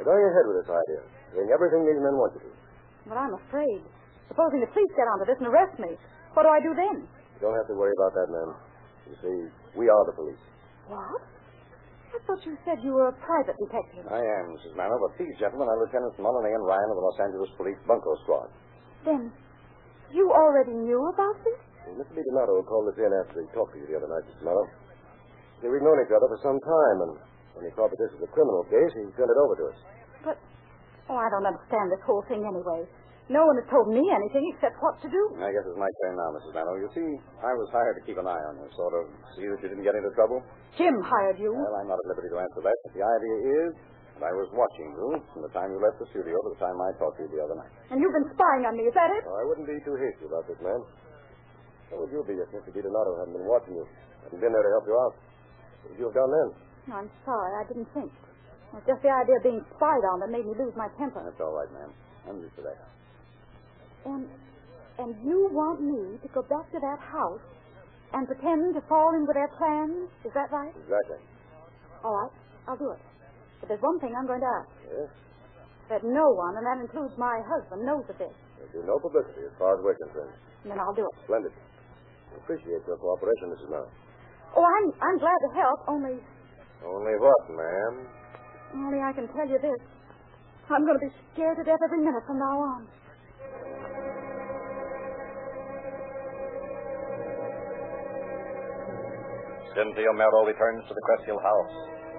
Now, 0.00 0.08
going 0.08 0.24
ahead 0.24 0.44
with 0.48 0.64
this 0.64 0.70
idea. 0.72 1.00
Doing 1.36 1.52
everything 1.52 1.84
these 1.84 2.00
men 2.00 2.16
want 2.16 2.32
you 2.40 2.48
to. 2.48 2.52
But 3.04 3.20
I'm 3.20 3.36
afraid. 3.36 3.84
Supposing 4.32 4.64
the 4.64 4.70
police 4.72 4.88
get 4.96 5.04
onto 5.12 5.28
this 5.28 5.36
and 5.44 5.52
arrest 5.52 5.76
me, 5.76 5.92
what 6.32 6.48
do 6.48 6.50
I 6.50 6.60
do 6.64 6.72
then? 6.72 7.04
You 7.04 7.40
don't 7.44 7.52
have 7.52 7.68
to 7.68 7.76
worry 7.76 7.92
about 7.92 8.16
that, 8.16 8.32
ma'am. 8.32 8.50
You 9.12 9.16
see, 9.20 9.36
we 9.76 9.92
are 9.92 10.04
the 10.08 10.16
police. 10.16 10.40
What? 10.88 11.20
I 12.10 12.18
thought 12.24 12.40
you 12.48 12.56
said 12.64 12.80
you 12.80 12.96
were 12.96 13.12
a 13.12 13.16
private 13.20 13.54
detective. 13.60 14.08
I 14.08 14.24
am, 14.24 14.56
Mrs. 14.56 14.72
Merrill, 14.72 14.98
but 15.04 15.20
these 15.20 15.36
gentlemen 15.36 15.68
are 15.68 15.78
Lieutenants 15.78 16.16
Molinay 16.16 16.56
and 16.56 16.64
Ryan 16.64 16.90
of 16.90 16.96
the 16.96 17.04
Los 17.04 17.18
Angeles 17.20 17.50
Police 17.60 17.78
Bunko 17.86 18.16
Squad. 18.24 18.48
Then, 19.04 19.30
you 20.10 20.32
already 20.32 20.74
knew 20.74 20.98
about 21.12 21.36
this? 21.44 21.60
Well, 21.86 22.00
Mr. 22.02 22.16
DiDonato 22.16 22.64
called 22.66 22.88
us 22.88 22.98
in 22.98 23.12
after 23.12 23.44
he 23.44 23.46
talked 23.54 23.76
to 23.76 23.78
you 23.78 23.86
the 23.86 24.00
other 24.00 24.10
night, 24.10 24.24
Mrs. 24.26 24.42
Merrill. 24.42 24.68
See, 25.62 25.68
we've 25.70 25.84
known 25.84 26.00
each 26.02 26.10
other 26.10 26.26
for 26.32 26.40
some 26.42 26.58
time, 26.58 26.98
and 27.04 27.12
when 27.54 27.66
he 27.66 27.72
thought 27.74 27.90
that 27.90 28.00
this 28.00 28.12
was 28.16 28.22
a 28.24 28.30
criminal 28.32 28.62
case, 28.70 28.90
he 28.94 29.02
turned 29.18 29.30
it 29.32 29.40
over 29.40 29.54
to 29.58 29.64
us. 29.74 29.78
But, 30.24 30.36
oh, 31.10 31.18
I 31.18 31.28
don't 31.30 31.46
understand 31.46 31.90
this 31.90 32.02
whole 32.06 32.22
thing 32.30 32.42
anyway. 32.46 32.86
No 33.30 33.46
one 33.46 33.54
has 33.62 33.68
told 33.70 33.86
me 33.94 34.02
anything 34.02 34.42
except 34.50 34.74
what 34.82 34.98
to 35.06 35.08
do. 35.08 35.22
I 35.38 35.54
guess 35.54 35.62
it's 35.62 35.78
my 35.78 35.86
turn 36.02 36.18
now, 36.18 36.34
Mrs. 36.34 36.50
Merrill. 36.50 36.82
You 36.82 36.90
see, 36.90 37.08
I 37.46 37.54
was 37.54 37.70
hired 37.70 37.94
to 37.94 38.02
keep 38.02 38.18
an 38.18 38.26
eye 38.26 38.42
on 38.50 38.58
you, 38.58 38.66
sort 38.74 38.90
of 38.98 39.06
see 39.38 39.46
that 39.46 39.62
you 39.62 39.70
didn't 39.70 39.86
get 39.86 39.94
into 39.94 40.10
trouble. 40.18 40.42
Jim 40.74 40.98
hired 41.06 41.38
you. 41.38 41.54
Well, 41.54 41.78
I'm 41.78 41.86
not 41.86 41.94
at 42.02 42.06
liberty 42.10 42.26
to 42.26 42.42
answer 42.42 42.58
that, 42.66 42.74
but 42.74 42.90
the 42.90 43.06
idea 43.06 43.36
is 43.54 43.70
that 44.18 44.26
I 44.26 44.34
was 44.34 44.50
watching 44.50 44.98
you 44.98 45.22
from 45.30 45.46
the 45.46 45.52
time 45.54 45.70
you 45.70 45.78
left 45.78 46.02
the 46.02 46.10
studio 46.10 46.34
to 46.42 46.50
the 46.58 46.60
time 46.60 46.74
I 46.82 46.90
talked 46.98 47.22
to 47.22 47.30
you 47.30 47.30
the 47.30 47.38
other 47.46 47.54
night. 47.54 47.70
And 47.94 48.02
you've 48.02 48.10
been 48.18 48.26
spying 48.34 48.66
on 48.66 48.74
me, 48.74 48.90
is 48.90 48.94
that 48.98 49.14
it? 49.14 49.22
Well, 49.22 49.38
I 49.38 49.46
wouldn't 49.46 49.70
be 49.70 49.78
too 49.86 49.94
hasty 49.94 50.26
about 50.26 50.50
this, 50.50 50.58
ma'am. 50.58 50.82
What 51.94 52.06
would 52.06 52.10
you 52.10 52.26
be 52.26 52.34
if 52.34 52.50
Mr. 52.50 52.74
DiDonato 52.74 53.14
hadn't 53.14 53.34
been 53.38 53.46
watching 53.46 53.78
you, 53.78 53.86
hadn't 54.26 54.42
been 54.42 54.50
there 54.50 54.66
to 54.66 54.72
help 54.74 54.90
you 54.90 54.96
out? 55.06 55.14
What 55.86 55.94
would 55.94 55.98
you 56.02 56.06
have 56.10 56.18
done 56.18 56.30
then? 56.34 56.48
I'm 56.92 57.10
sorry, 57.24 57.52
I 57.58 57.64
didn't 57.68 57.88
think. 57.94 58.10
It 58.10 58.74
was 58.78 58.86
just 58.86 59.02
the 59.02 59.10
idea 59.10 59.36
of 59.38 59.42
being 59.42 59.62
spied 59.76 60.04
on 60.14 60.20
that 60.22 60.30
made 60.30 60.46
me 60.46 60.54
lose 60.54 60.74
my 60.78 60.86
temper. 60.98 61.22
That's 61.26 61.40
all 61.42 61.54
right, 61.58 61.70
ma'am. 61.74 61.90
I'm 62.28 62.38
used 62.38 62.54
to 62.56 62.62
that. 62.62 62.78
And 64.06 64.28
and 65.00 65.16
you 65.24 65.48
want 65.50 65.80
me 65.80 66.20
to 66.20 66.28
go 66.30 66.42
back 66.44 66.68
to 66.70 66.78
that 66.78 67.00
house 67.00 67.40
and 68.12 68.26
pretend 68.26 68.74
to 68.74 68.82
fall 68.84 69.14
in 69.14 69.24
with 69.26 69.34
their 69.38 69.50
plans? 69.56 70.10
Is 70.26 70.32
that 70.34 70.50
right? 70.50 70.74
Exactly. 70.76 71.20
All 72.04 72.14
right, 72.14 72.34
I'll 72.68 72.76
do 72.76 72.90
it. 72.92 73.00
But 73.60 73.68
there's 73.70 73.82
one 73.82 73.98
thing 74.00 74.12
I'm 74.16 74.26
going 74.26 74.40
to 74.40 74.50
ask. 74.60 74.70
Yes? 74.88 75.10
That 75.88 76.02
no 76.04 76.26
one, 76.34 76.54
and 76.56 76.64
that 76.66 76.78
includes 76.82 77.14
my 77.18 77.42
husband, 77.48 77.82
knows 77.86 78.06
of 78.08 78.16
this. 78.18 78.34
There'll 78.58 78.72
be 78.72 78.82
no 78.86 78.98
publicity 79.02 79.42
as 79.46 79.54
far 79.58 79.78
as 79.78 79.80
we're 79.82 79.98
concerned. 80.06 80.34
Then 80.64 80.78
I'll 80.78 80.94
do 80.94 81.02
it. 81.02 81.14
Splendid. 81.26 81.52
We 82.30 82.38
appreciate 82.44 82.82
your 82.86 82.98
cooperation, 82.98 83.50
Mrs. 83.56 83.70
Merrill. 83.70 83.90
Oh, 84.54 84.62
I'm 84.66 84.86
I'm 85.02 85.18
glad 85.18 85.38
to 85.46 85.50
help, 85.54 85.78
only 85.86 86.18
Only 86.84 87.14
what, 87.20 87.42
ma'am? 87.50 87.94
only 88.74 89.00
I 89.02 89.12
can 89.12 89.26
tell 89.34 89.48
you 89.48 89.58
this. 89.58 89.80
I'm 90.70 90.86
going 90.86 90.98
to 90.98 91.04
be 91.04 91.12
scared 91.34 91.56
to 91.58 91.64
death 91.64 91.82
every 91.84 91.98
minute 91.98 92.22
from 92.26 92.38
now 92.38 92.56
on. 92.56 92.86
Cynthia 99.74 100.12
Merrill 100.18 100.50
returns 100.50 100.82
to 100.90 100.94
the 100.94 101.04
Crest 101.06 101.24
Hill 101.30 101.38
house, 101.38 101.74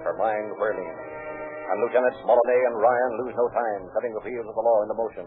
her 0.08 0.16
mind 0.16 0.56
whirling. 0.56 0.88
And 0.88 1.76
Lieutenants 1.84 2.20
Molinay 2.24 2.60
and 2.68 2.76
Ryan 2.80 3.12
lose 3.24 3.34
no 3.36 3.46
time, 3.52 3.82
setting 3.96 4.12
the 4.16 4.24
wheels 4.24 4.48
of 4.48 4.56
the 4.56 4.64
law 4.64 4.78
into 4.84 4.96
motion. 4.96 5.26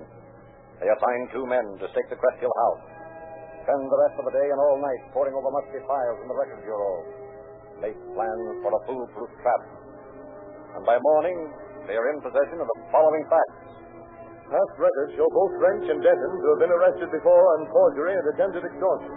They 0.81 0.89
assign 0.89 1.21
two 1.33 1.45
men 1.45 1.65
to 1.81 1.85
stake 1.93 2.09
the 2.09 2.19
Crest 2.19 2.41
Hill 2.41 2.53
house. 2.53 2.83
Spend 3.65 3.81
the 3.89 4.01
rest 4.09 4.15
of 4.21 4.25
the 4.29 4.35
day 4.35 4.47
and 4.51 4.59
all 4.61 4.77
night 4.77 5.01
poring 5.13 5.33
over 5.33 5.49
musty 5.53 5.81
files 5.85 6.19
in 6.21 6.27
the 6.29 6.37
record 6.37 6.61
bureau. 6.65 7.24
Make 7.83 7.97
plans 8.15 8.55
for 8.63 8.71
a 8.71 8.81
foolproof 8.87 9.31
trap. 9.43 9.61
and 10.75 10.83
by 10.83 10.99
morning 10.99 11.37
they 11.87 11.95
are 11.95 12.07
in 12.11 12.19
possession 12.19 12.59
of 12.59 12.67
the 12.67 12.77
following 12.91 13.23
facts. 13.31 13.59
Past 14.45 14.75
records 14.77 15.15
show 15.17 15.27
both 15.31 15.53
French 15.57 15.85
and 15.89 15.99
Denton 16.03 16.33
to 16.37 16.47
have 16.53 16.61
been 16.61 16.73
arrested 16.75 17.09
before 17.11 17.43
on 17.57 17.67
forgery 17.71 18.13
and 18.13 18.25
attempted 18.35 18.63
extortion. 18.63 19.11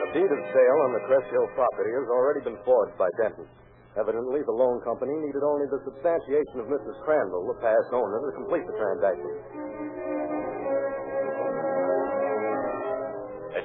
The 0.00 0.08
deed 0.16 0.30
of 0.30 0.40
sale 0.54 0.78
on 0.86 0.90
the 0.94 1.04
Crest 1.10 1.28
Hill 1.30 1.48
property 1.58 1.92
has 1.92 2.08
already 2.08 2.42
been 2.46 2.58
forged 2.62 2.96
by 2.96 3.10
Denton. 3.18 3.46
Evidently, 3.98 4.42
the 4.42 4.54
loan 4.54 4.82
company 4.82 5.14
needed 5.22 5.42
only 5.46 5.66
the 5.70 5.78
substantiation 5.86 6.58
of 6.58 6.66
Mrs. 6.66 6.98
Crandall, 7.06 7.46
the 7.46 7.58
past 7.62 7.90
owner, 7.94 8.18
to 8.26 8.32
complete 8.42 8.66
the 8.66 8.74
transaction. 8.74 9.63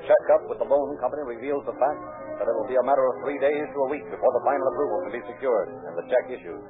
Checkup 0.10 0.50
with 0.50 0.58
the 0.58 0.66
loan 0.66 0.98
company 0.98 1.22
reveals 1.38 1.62
the 1.70 1.78
fact 1.78 2.02
that 2.42 2.50
it 2.50 2.56
will 2.58 2.66
be 2.66 2.82
a 2.82 2.86
matter 2.86 3.06
of 3.06 3.14
three 3.22 3.38
days 3.38 3.66
to 3.70 3.78
a 3.86 3.90
week 3.94 4.02
before 4.10 4.34
the 4.34 4.44
final 4.44 4.66
approval 4.74 4.98
can 5.06 5.14
be 5.14 5.24
secured 5.30 5.70
and 5.86 5.94
the 5.94 6.06
check 6.10 6.26
issued. 6.34 6.66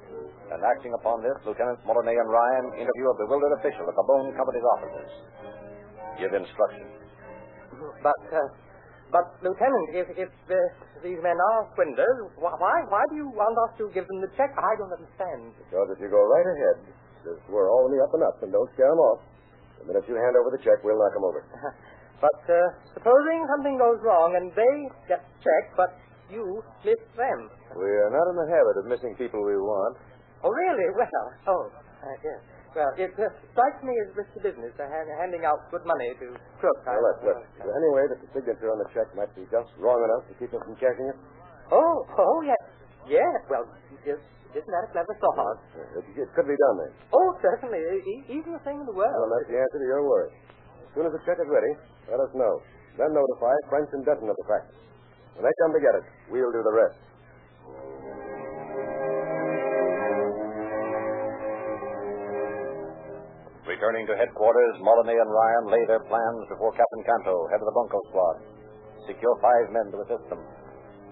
And 0.51 0.59
acting 0.65 0.91
upon 0.97 1.23
this, 1.23 1.37
Lieutenants 1.47 1.79
Molinay 1.87 2.17
and 2.17 2.27
Ryan 2.27 2.65
interview 2.83 3.05
a 3.07 3.15
bewildered 3.21 3.53
official 3.61 3.85
at 3.87 3.95
the 3.95 4.05
loan 4.11 4.33
company's 4.35 4.67
offices. 4.75 5.09
Give 6.19 6.33
instructions. 6.35 6.91
But, 8.03 8.23
uh, 8.33 8.49
but, 9.13 9.25
Lieutenant, 9.45 9.87
if, 9.93 10.07
if 10.19 10.31
uh, 10.49 10.57
these 11.05 11.21
men 11.21 11.37
are 11.37 11.69
swindlers, 11.77 12.33
why, 12.35 12.75
why 12.89 13.03
do 13.13 13.15
you 13.15 13.29
want 13.31 13.55
us 13.69 13.77
to 13.79 13.87
give 13.93 14.09
them 14.09 14.19
the 14.25 14.31
check? 14.35 14.51
I 14.57 14.73
don't 14.75 14.91
understand. 14.91 15.53
Because 15.69 15.95
if 15.95 16.01
you 16.01 16.09
go 16.11 16.19
right 16.19 16.49
ahead, 16.49 16.77
just 17.23 17.45
we're 17.47 17.69
all 17.69 17.85
on 17.87 17.93
the 17.93 18.01
up 18.03 18.11
and 18.17 18.23
up, 18.25 18.35
and 18.41 18.49
don't 18.51 18.69
scare 18.73 18.89
them 18.89 18.99
off. 18.99 19.21
The 19.79 19.85
minute 19.87 20.03
you 20.09 20.17
hand 20.17 20.35
over 20.35 20.51
the 20.51 20.61
check, 20.65 20.83
we'll 20.83 20.99
knock 20.99 21.13
them 21.13 21.23
over. 21.23 21.41
But 22.19 22.39
uh, 22.51 22.59
supposing 22.93 23.39
something 23.55 23.79
goes 23.79 23.99
wrong 24.03 24.35
and 24.35 24.51
they 24.51 24.75
get 25.07 25.23
the 25.23 25.35
check, 25.39 25.63
but 25.79 25.91
you 26.27 26.59
miss 26.83 26.99
them. 27.15 27.47
We 27.79 27.87
are 27.87 28.11
not 28.11 28.27
in 28.31 28.35
the 28.43 28.47
habit 28.51 28.75
of 28.83 28.85
missing 28.91 29.15
people 29.15 29.39
we 29.39 29.55
want. 29.55 29.95
Oh, 30.43 30.51
really? 30.51 30.87
Well, 30.95 31.25
oh, 31.47 31.63
uh, 31.71 32.15
yes. 32.23 32.39
Well, 32.75 32.91
it 33.01 33.11
uh, 33.17 33.25
strikes 33.55 33.81
me 33.81 33.95
as 34.05 34.13
risky 34.13 34.39
business, 34.45 34.75
uh, 34.77 34.85
hand, 34.85 35.09
handing 35.17 35.41
out 35.41 35.57
good 35.73 35.81
money 35.89 36.13
to 36.21 36.37
crooks. 36.61 36.83
Now, 36.85 37.01
look, 37.01 37.17
look. 37.25 37.39
Is 37.57 37.65
there 37.65 37.73
any 37.73 37.91
way 37.97 38.03
that 38.13 38.19
the 38.21 38.29
signature 38.29 38.69
on 38.69 38.77
the 38.77 38.89
check 38.93 39.09
might 39.17 39.33
be 39.33 39.47
just 39.49 39.73
wrong 39.81 39.97
enough 40.05 40.29
to 40.29 40.33
keep 40.37 40.53
them 40.53 40.61
from 40.61 40.77
cashing 40.77 41.07
it? 41.09 41.17
Oh, 41.73 41.95
oh, 42.05 42.37
yes. 42.45 42.61
Yes, 43.09 43.41
well, 43.49 43.65
just, 44.05 44.21
isn't 44.53 44.69
that 44.69 44.85
a 44.85 44.89
clever 44.93 45.15
thought? 45.17 45.57
It, 45.97 46.05
it 46.13 46.29
could 46.37 46.45
be 46.45 46.53
done 46.53 46.75
then. 46.85 46.91
Oh, 47.09 47.29
certainly. 47.41 47.81
E- 47.81 48.37
easiest 48.37 48.61
thing 48.61 48.77
in 48.79 48.85
the 48.85 48.93
world. 48.93 49.17
Well, 49.17 49.33
that's 49.33 49.49
the 49.49 49.57
answer 49.57 49.79
to 49.81 49.87
your 49.89 50.05
worry. 50.05 50.29
As 50.29 50.89
soon 50.93 51.05
as 51.09 51.13
the 51.17 51.21
check 51.25 51.41
is 51.41 51.49
ready, 51.49 51.73
let 52.09 52.19
us 52.19 52.33
know. 52.33 52.61
Then 52.97 53.13
notify 53.13 53.53
French 53.69 53.89
and 53.93 54.03
Denton 54.03 54.29
of 54.29 54.35
the 54.35 54.47
fact. 54.49 54.73
When 55.37 55.45
they 55.45 55.55
come 55.61 55.71
to 55.71 55.81
get 55.81 55.95
it, 55.95 56.05
we'll 56.33 56.51
do 56.51 56.61
the 56.65 56.75
rest. 56.75 56.99
Returning 63.69 64.09
to 64.09 64.17
headquarters, 64.17 64.75
Molinay 64.81 65.15
and 65.15 65.31
Ryan 65.31 65.65
lay 65.69 65.83
their 65.85 66.03
plans 66.09 66.43
before 66.49 66.73
Captain 66.73 67.03
Canto, 67.05 67.47
head 67.53 67.61
of 67.61 67.67
the 67.69 67.77
Bunko 67.77 67.99
squad. 68.11 68.35
Secure 69.07 69.35
five 69.39 69.69
men 69.71 69.87
to 69.93 70.03
assist 70.03 70.25
them. 70.27 70.41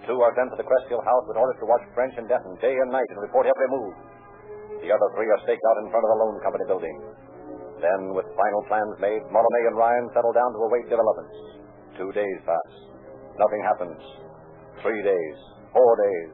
Two 0.10 0.19
are 0.19 0.33
sent 0.36 0.49
to 0.51 0.57
the 0.57 0.67
Crest 0.67 0.89
house 0.89 1.25
with 1.29 1.38
orders 1.38 1.60
to 1.62 1.69
watch 1.69 1.86
French 1.93 2.17
and 2.17 2.27
Denton 2.27 2.57
day 2.60 2.73
and 2.73 2.89
night 2.91 3.07
and 3.13 3.21
report 3.21 3.45
every 3.45 3.69
move. 3.69 3.93
The 4.81 4.91
other 4.91 5.10
three 5.15 5.29
are 5.29 5.41
staked 5.45 5.63
out 5.69 5.79
in 5.86 5.89
front 5.93 6.03
of 6.03 6.12
the 6.12 6.19
loan 6.19 6.36
company 6.41 6.65
building. 6.67 6.95
Then, 7.77 8.17
with 8.17 8.25
final 8.33 8.61
plans 8.65 8.95
made, 8.97 9.21
Molinay 9.29 9.63
and 9.69 9.77
Ryan 9.77 10.05
settle 10.13 10.33
down 10.33 10.49
to 10.57 10.59
await 10.65 10.89
developments. 10.89 11.37
Two 11.93 12.09
days 12.13 12.37
pass. 12.45 12.71
Nothing 13.37 13.61
happens. 13.61 14.01
Three 14.81 15.01
days. 15.05 15.37
Four 15.73 15.93
days. 16.01 16.33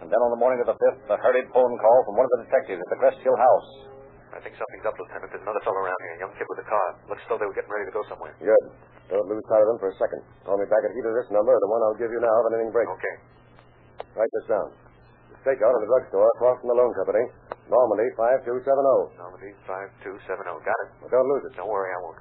And 0.00 0.08
then 0.08 0.18
on 0.18 0.30
the 0.32 0.40
morning 0.40 0.58
of 0.64 0.68
the 0.72 0.78
fifth, 0.80 1.12
a 1.12 1.16
hurried 1.20 1.46
phone 1.52 1.74
call 1.78 1.98
from 2.08 2.16
one 2.18 2.26
of 2.26 2.32
the 2.34 2.40
detectives 2.48 2.80
at 2.80 2.88
the 2.90 2.98
Crest 2.98 3.20
Hill 3.20 3.36
house. 3.36 3.70
I 4.32 4.40
think 4.40 4.56
something's 4.56 4.88
up, 4.88 4.96
Lieutenant. 4.96 5.28
There's 5.28 5.44
another 5.44 5.60
fellow 5.60 5.76
around 5.76 6.00
here, 6.08 6.14
a 6.16 6.20
young 6.24 6.32
kid 6.40 6.48
with 6.48 6.64
a 6.64 6.66
car. 6.66 6.86
Looks 7.06 7.20
as 7.20 7.28
though 7.28 7.36
they 7.36 7.44
were 7.44 7.52
getting 7.52 7.70
ready 7.70 7.84
to 7.84 7.94
go 7.94 8.00
somewhere. 8.08 8.32
Good. 8.40 8.64
Don't 9.12 9.28
lose 9.28 9.44
sight 9.44 9.60
of 9.60 9.68
them 9.68 9.76
for 9.76 9.92
a 9.92 9.96
second. 10.00 10.24
Call 10.48 10.56
me 10.56 10.64
back 10.72 10.80
at 10.88 10.92
either 10.96 11.12
this 11.12 11.28
number 11.28 11.52
or 11.52 11.60
the 11.60 11.68
one 11.68 11.84
I'll 11.84 12.00
give 12.00 12.08
you 12.08 12.16
now 12.16 12.32
if 12.32 12.44
anything 12.48 12.72
breaks. 12.72 12.88
Okay. 12.96 13.14
Write 14.16 14.32
this 14.32 14.48
down. 14.48 14.72
The 15.36 15.38
stakeout 15.44 15.76
in 15.76 15.80
the 15.84 15.90
drugstore 15.92 16.32
across 16.40 16.56
from 16.64 16.72
the 16.72 16.78
loan 16.80 16.96
company. 16.96 17.24
Normandy 17.72 18.12
5270. 18.20 19.16
Normandy 19.16 19.50
5270. 19.64 20.68
Got 20.68 20.76
it. 20.84 20.88
Well, 21.00 21.08
don't 21.08 21.24
lose 21.24 21.44
it. 21.48 21.56
Don't 21.56 21.72
worry, 21.72 21.88
I 21.88 21.98
won't. 22.04 22.20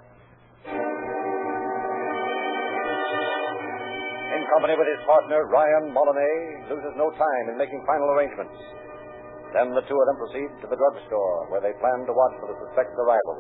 In 4.31 4.41
company 4.47 4.79
with 4.79 4.87
his 4.87 5.03
partner, 5.03 5.43
Ryan 5.51 5.91
Molinay, 5.91 6.71
loses 6.71 6.95
no 6.95 7.11
time 7.11 7.45
in 7.51 7.59
making 7.59 7.83
final 7.83 8.07
arrangements. 8.15 8.55
Then 9.51 9.75
the 9.75 9.83
two 9.83 9.99
of 9.99 10.05
them 10.07 10.17
proceed 10.23 10.47
to 10.63 10.67
the 10.71 10.79
drugstore, 10.79 11.51
where 11.51 11.59
they 11.59 11.75
plan 11.83 12.07
to 12.07 12.13
watch 12.15 12.35
for 12.39 12.47
the 12.47 12.55
suspect's 12.63 12.95
arrival. 12.95 13.35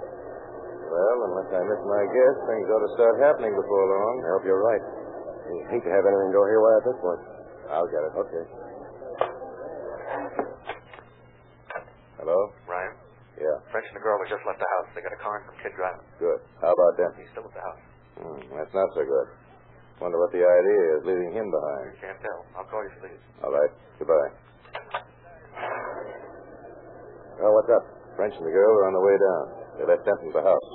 Well, 0.91 1.19
unless 1.31 1.47
I 1.55 1.63
miss 1.63 1.79
my 1.87 2.03
guess, 2.11 2.35
things 2.51 2.67
ought 2.67 2.83
to 2.83 2.91
start 2.99 3.15
happening 3.23 3.55
before 3.55 3.83
long. 3.87 4.15
I 4.19 4.29
hope 4.35 4.43
you're 4.43 4.59
right. 4.59 4.83
I 4.83 5.71
hate 5.71 5.83
to 5.87 5.91
have 5.95 6.03
anything 6.03 6.35
go 6.35 6.43
haywire 6.43 6.77
at 6.83 6.85
this 6.91 6.99
point. 6.99 7.21
I'll 7.71 7.87
get 7.87 8.03
it. 8.03 8.13
Okay. 8.19 8.43
Hello? 12.21 12.37
Ryan, 12.69 12.93
Yeah, 13.39 13.55
French 13.73 13.87
and 13.89 13.90
the 14.01 14.09
girl 14.09 14.17
have 14.17 14.33
just 14.33 14.41
left 14.49 14.57
the 14.57 14.65
house. 14.65 14.89
They 14.97 15.05
got 15.05 15.13
a 15.13 15.21
car 15.21 15.37
and 15.37 15.45
some 15.45 15.57
kid 15.61 15.77
driving. 15.77 16.01
good. 16.17 16.41
How 16.57 16.73
about 16.73 16.97
them? 16.97 17.13
He's 17.21 17.29
still 17.37 17.45
at 17.45 17.53
the 17.53 17.61
house. 17.61 17.81
Hmm, 18.17 18.41
that's 18.57 18.73
not 18.73 18.89
so 18.97 19.05
good. 19.05 19.27
Wonder 20.01 20.17
what 20.17 20.33
the 20.33 20.41
idea 20.41 20.81
is, 20.97 20.99
leaving 21.05 21.29
him 21.37 21.53
behind. 21.53 21.93
Can't 22.01 22.17
tell. 22.17 22.41
I'll 22.57 22.65
call 22.65 22.81
you 22.81 22.89
is. 22.97 23.21
All 23.45 23.53
right. 23.53 23.69
Goodbye. 24.01 24.31
Well, 27.37 27.53
what's 27.53 27.69
up? 27.69 27.85
French 28.17 28.33
and 28.41 28.45
the 28.49 28.49
girl 28.49 28.73
are 28.81 28.89
on 28.89 28.93
the 28.97 29.05
way 29.05 29.15
down. 29.21 29.43
They 29.77 29.85
left 29.85 30.01
Denton 30.01 30.33
at 30.33 30.35
the 30.41 30.45
house. 30.49 30.69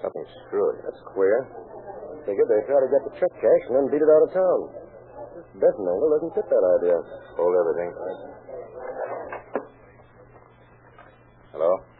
Something 0.00 0.24
screwy. 0.48 0.80
That's 0.88 1.02
queer. 1.12 1.44
Figured 2.24 2.48
they'd 2.48 2.64
try 2.72 2.80
to 2.80 2.88
get 2.88 3.04
the 3.04 3.12
check 3.20 3.32
cash 3.36 3.62
and 3.68 3.74
then 3.76 3.86
beat 3.92 4.00
it 4.00 4.08
out 4.08 4.24
of 4.24 4.30
town. 4.32 4.60
This 5.36 5.60
Denton 5.60 5.84
angle 5.92 6.08
doesn't 6.16 6.32
fit 6.32 6.48
that 6.48 6.64
idea. 6.80 6.96
Hold 7.36 7.52
everything. 7.52 7.90
Hello? 11.52 11.91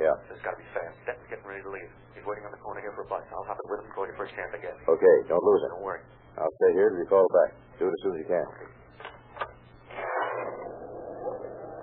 Yeah. 0.00 0.16
this 0.24 0.40
has 0.40 0.40
got 0.40 0.56
to 0.56 0.60
be 0.64 0.68
fast. 0.72 0.96
Denton's 1.04 1.28
getting 1.28 1.44
ready 1.44 1.60
to 1.60 1.68
leave. 1.68 1.92
He's 2.16 2.24
waiting 2.24 2.48
on 2.48 2.52
the 2.56 2.62
corner 2.64 2.80
here 2.80 2.96
for 2.96 3.04
a 3.04 3.10
bus. 3.12 3.20
I'll 3.36 3.44
hop 3.44 3.60
it 3.60 3.68
with 3.68 3.84
him 3.84 3.88
before 3.92 4.08
you 4.08 4.16
first 4.16 4.32
chance 4.32 4.48
I 4.48 4.60
get. 4.64 4.72
Okay, 4.88 5.16
don't 5.28 5.44
lose 5.44 5.60
it. 5.68 5.70
Don't 5.76 5.84
worry. 5.84 6.00
I'll 6.40 6.56
stay 6.64 6.72
here 6.72 6.88
till 6.88 7.04
you 7.04 7.08
call 7.12 7.28
back. 7.44 7.52
Do 7.76 7.84
it 7.84 7.92
as 7.92 8.00
soon 8.00 8.12
as 8.16 8.20
you 8.24 8.28
can. 8.32 8.46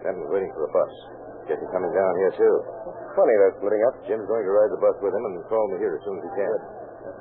Denton's 0.01 0.29
waiting 0.33 0.49
for 0.57 0.65
a 0.65 0.71
bus. 0.73 0.93
Guess 1.45 1.61
he's 1.61 1.69
coming 1.71 1.93
down 1.93 2.13
here, 2.25 2.33
too. 2.41 2.55
Funny 3.15 3.33
they're 3.37 3.55
splitting 3.61 3.81
up. 3.85 3.95
Jim's 4.09 4.27
going 4.27 4.43
to 4.43 4.51
ride 4.51 4.71
the 4.73 4.81
bus 4.81 4.97
with 4.99 5.13
him 5.13 5.23
and 5.23 5.37
call 5.47 5.65
me 5.71 5.77
here 5.77 5.95
as 5.95 6.03
soon 6.03 6.17
as 6.17 6.23
he 6.25 6.31
can. 6.41 6.57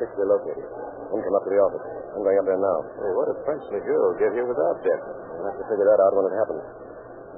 Fix 0.00 0.10
the 0.18 0.26
located. 0.26 0.66
Then 1.12 1.20
come 1.22 1.34
up 1.36 1.44
to 1.46 1.50
the 1.52 1.60
office. 1.62 1.84
I'm 2.16 2.24
going 2.26 2.40
up 2.40 2.46
there 2.48 2.58
now. 2.58 2.78
Hey, 2.98 3.12
what 3.14 3.28
if 3.30 3.38
French 3.46 3.62
and 3.70 3.76
the 3.78 3.84
girl 3.86 4.16
get 4.18 4.34
here 4.34 4.48
without 4.48 4.82
Denton? 4.82 5.12
We'll 5.38 5.46
have 5.46 5.60
to 5.60 5.66
figure 5.70 5.86
that 5.86 6.00
out 6.02 6.12
when 6.16 6.24
it 6.26 6.34
happens. 6.40 6.64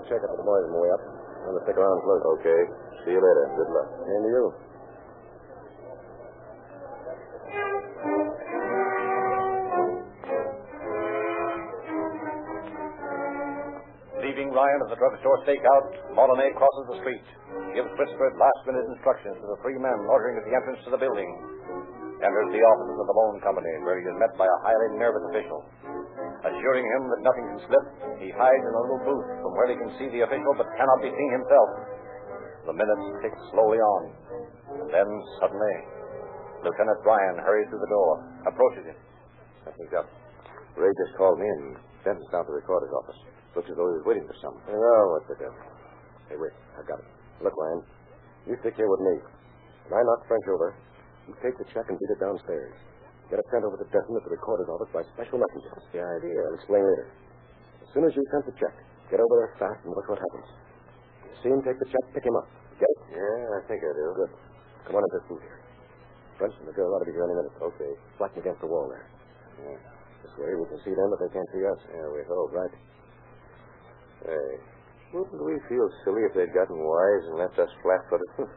Check 0.08 0.20
up 0.24 0.30
with 0.32 0.40
the 0.40 0.48
boys 0.48 0.64
on 0.64 0.72
the 0.72 0.80
way 0.80 0.90
up. 0.96 1.02
I'm 1.04 1.52
going 1.52 1.60
to 1.60 1.64
stick 1.68 1.76
around 1.76 1.98
close. 2.06 2.24
Okay. 2.40 2.62
See 3.04 3.12
you 3.14 3.22
later. 3.22 3.44
Good 3.54 3.70
luck. 3.70 3.88
And 4.06 4.22
to 4.24 4.30
you. 4.30 4.44
Leaving 14.18 14.50
Ryan 14.52 14.80
at 14.84 14.90
the 14.92 14.98
drugstore 14.98 15.40
stakeout, 15.46 16.12
Molinay 16.12 16.52
crosses 16.58 16.86
the 16.90 16.98
street, 17.00 17.26
gives 17.72 17.88
whispered 17.96 18.34
last-minute 18.36 18.86
instructions 18.92 19.38
to 19.40 19.46
the 19.46 19.58
three 19.64 19.78
men 19.78 20.04
loitering 20.04 20.36
at 20.36 20.44
the 20.44 20.52
entrance 20.52 20.82
to 20.84 20.90
the 20.92 21.00
building, 21.00 21.30
enters 22.20 22.50
the 22.52 22.60
offices 22.60 22.98
of 22.98 23.06
the 23.08 23.16
loan 23.16 23.40
company, 23.40 23.72
where 23.86 23.96
he 23.96 24.04
is 24.04 24.16
met 24.18 24.34
by 24.36 24.44
a 24.44 24.58
highly 24.66 24.98
nervous 24.98 25.22
official. 25.32 25.64
Assuring 26.44 26.84
him 26.86 27.02
that 27.08 27.22
nothing 27.24 27.46
can 27.56 27.60
slip, 27.66 27.84
he 28.20 28.28
hides 28.34 28.64
in 28.68 28.74
a 28.74 28.82
little 28.84 29.02
booth 29.06 29.28
from 29.42 29.54
where 29.54 29.70
he 29.70 29.78
can 29.78 29.90
see 29.96 30.12
the 30.12 30.26
official 30.26 30.52
but 30.58 30.66
cannot 30.76 31.00
be 31.00 31.10
seen 31.10 31.30
himself. 31.32 31.97
The 32.68 32.76
minutes 32.76 33.24
tick 33.24 33.32
slowly 33.48 33.80
on. 33.80 34.02
And 34.76 34.92
then, 34.92 35.08
suddenly, 35.40 35.76
Lieutenant 36.60 37.00
Ryan 37.00 37.40
hurries 37.40 37.64
through 37.72 37.80
the 37.80 37.88
door, 37.88 38.12
approaches 38.44 38.84
him. 38.92 38.98
Nothing's 39.64 39.96
up. 39.96 40.04
Ray 40.76 40.92
just 41.00 41.16
called 41.16 41.40
me, 41.40 41.48
and 41.48 41.80
Denton's 42.04 42.28
down 42.28 42.44
to 42.44 42.52
the 42.52 42.60
recorder's 42.60 42.92
office. 42.92 43.16
Looks 43.56 43.72
as 43.72 43.76
though 43.80 43.88
he 43.88 43.96
was 44.04 44.04
waiting 44.04 44.28
for 44.28 44.36
someone. 44.44 44.60
Oh, 44.68 45.04
what's 45.16 45.32
the 45.32 45.40
devil? 45.40 45.56
Hey, 46.28 46.36
wait. 46.36 46.52
I 46.76 46.84
got 46.84 47.00
it. 47.00 47.08
Look, 47.40 47.56
Ryan. 47.56 47.80
You 48.44 48.54
stick 48.60 48.76
here 48.76 48.92
with 48.92 49.00
me. 49.00 49.16
When 49.88 49.96
I 49.96 50.04
knock 50.04 50.28
French 50.28 50.44
over, 50.52 50.76
you 51.24 51.32
take 51.40 51.56
the 51.56 51.64
check 51.72 51.88
and 51.88 51.96
beat 51.96 52.12
it 52.12 52.20
downstairs. 52.20 52.76
Get 53.32 53.40
it 53.40 53.48
sent 53.48 53.64
over 53.64 53.80
to 53.80 53.88
Denton 53.88 54.12
at 54.12 54.24
the 54.28 54.32
recorder's 54.36 54.68
office 54.68 54.92
by 54.92 55.00
special 55.16 55.40
messenger. 55.40 55.72
That's 55.72 55.88
the 55.96 56.04
idea. 56.04 56.36
I'll 56.36 56.60
explain 56.60 56.84
later. 56.84 57.08
As 57.80 57.88
soon 57.96 58.04
as 58.04 58.12
you 58.12 58.20
send 58.28 58.44
the 58.44 58.56
check, 58.60 58.76
get 59.08 59.24
over 59.24 59.34
there 59.40 59.56
fast 59.56 59.80
and 59.88 59.96
look 59.96 60.04
what 60.04 60.20
happens. 60.20 60.67
You 61.38 61.46
see 61.46 61.54
him 61.54 61.62
take 61.62 61.78
the 61.78 61.86
check, 61.86 62.02
pick 62.10 62.26
him 62.26 62.34
up. 62.34 62.50
Get 62.82 62.90
it? 62.90 62.98
Yeah, 63.14 63.38
I 63.54 63.62
think 63.70 63.78
I 63.78 63.94
do. 63.94 64.10
Good. 64.18 64.32
Come 64.90 64.98
on 64.98 65.06
into 65.06 65.22
this 65.22 65.26
booth 65.30 65.44
here. 65.46 65.62
French 66.34 66.54
and 66.58 66.66
the 66.66 66.74
girl 66.74 66.90
ought 66.90 67.02
to 67.02 67.06
be 67.06 67.14
here 67.14 67.22
any 67.22 67.38
minute. 67.38 67.54
Okay. 67.62 67.94
Flatten 68.18 68.42
against 68.42 68.58
the 68.58 68.66
wall 68.66 68.90
there. 68.90 69.06
Yeah. 69.62 69.78
This 70.26 70.34
way 70.34 70.50
we 70.58 70.66
can 70.66 70.82
see 70.82 70.90
them, 70.98 71.06
but 71.14 71.22
they 71.22 71.30
can't 71.30 71.46
see 71.54 71.62
us. 71.62 71.78
Yeah, 71.94 72.10
we 72.10 72.26
hope, 72.26 72.50
right? 72.50 72.74
Hey, 74.26 74.50
wouldn't 75.14 75.38
we 75.38 75.54
feel 75.70 75.86
silly 76.02 76.26
if 76.26 76.34
they'd 76.34 76.50
gotten 76.50 76.74
wise 76.74 77.24
and 77.30 77.38
left 77.38 77.54
us 77.54 77.70
flat-footed? 77.86 78.30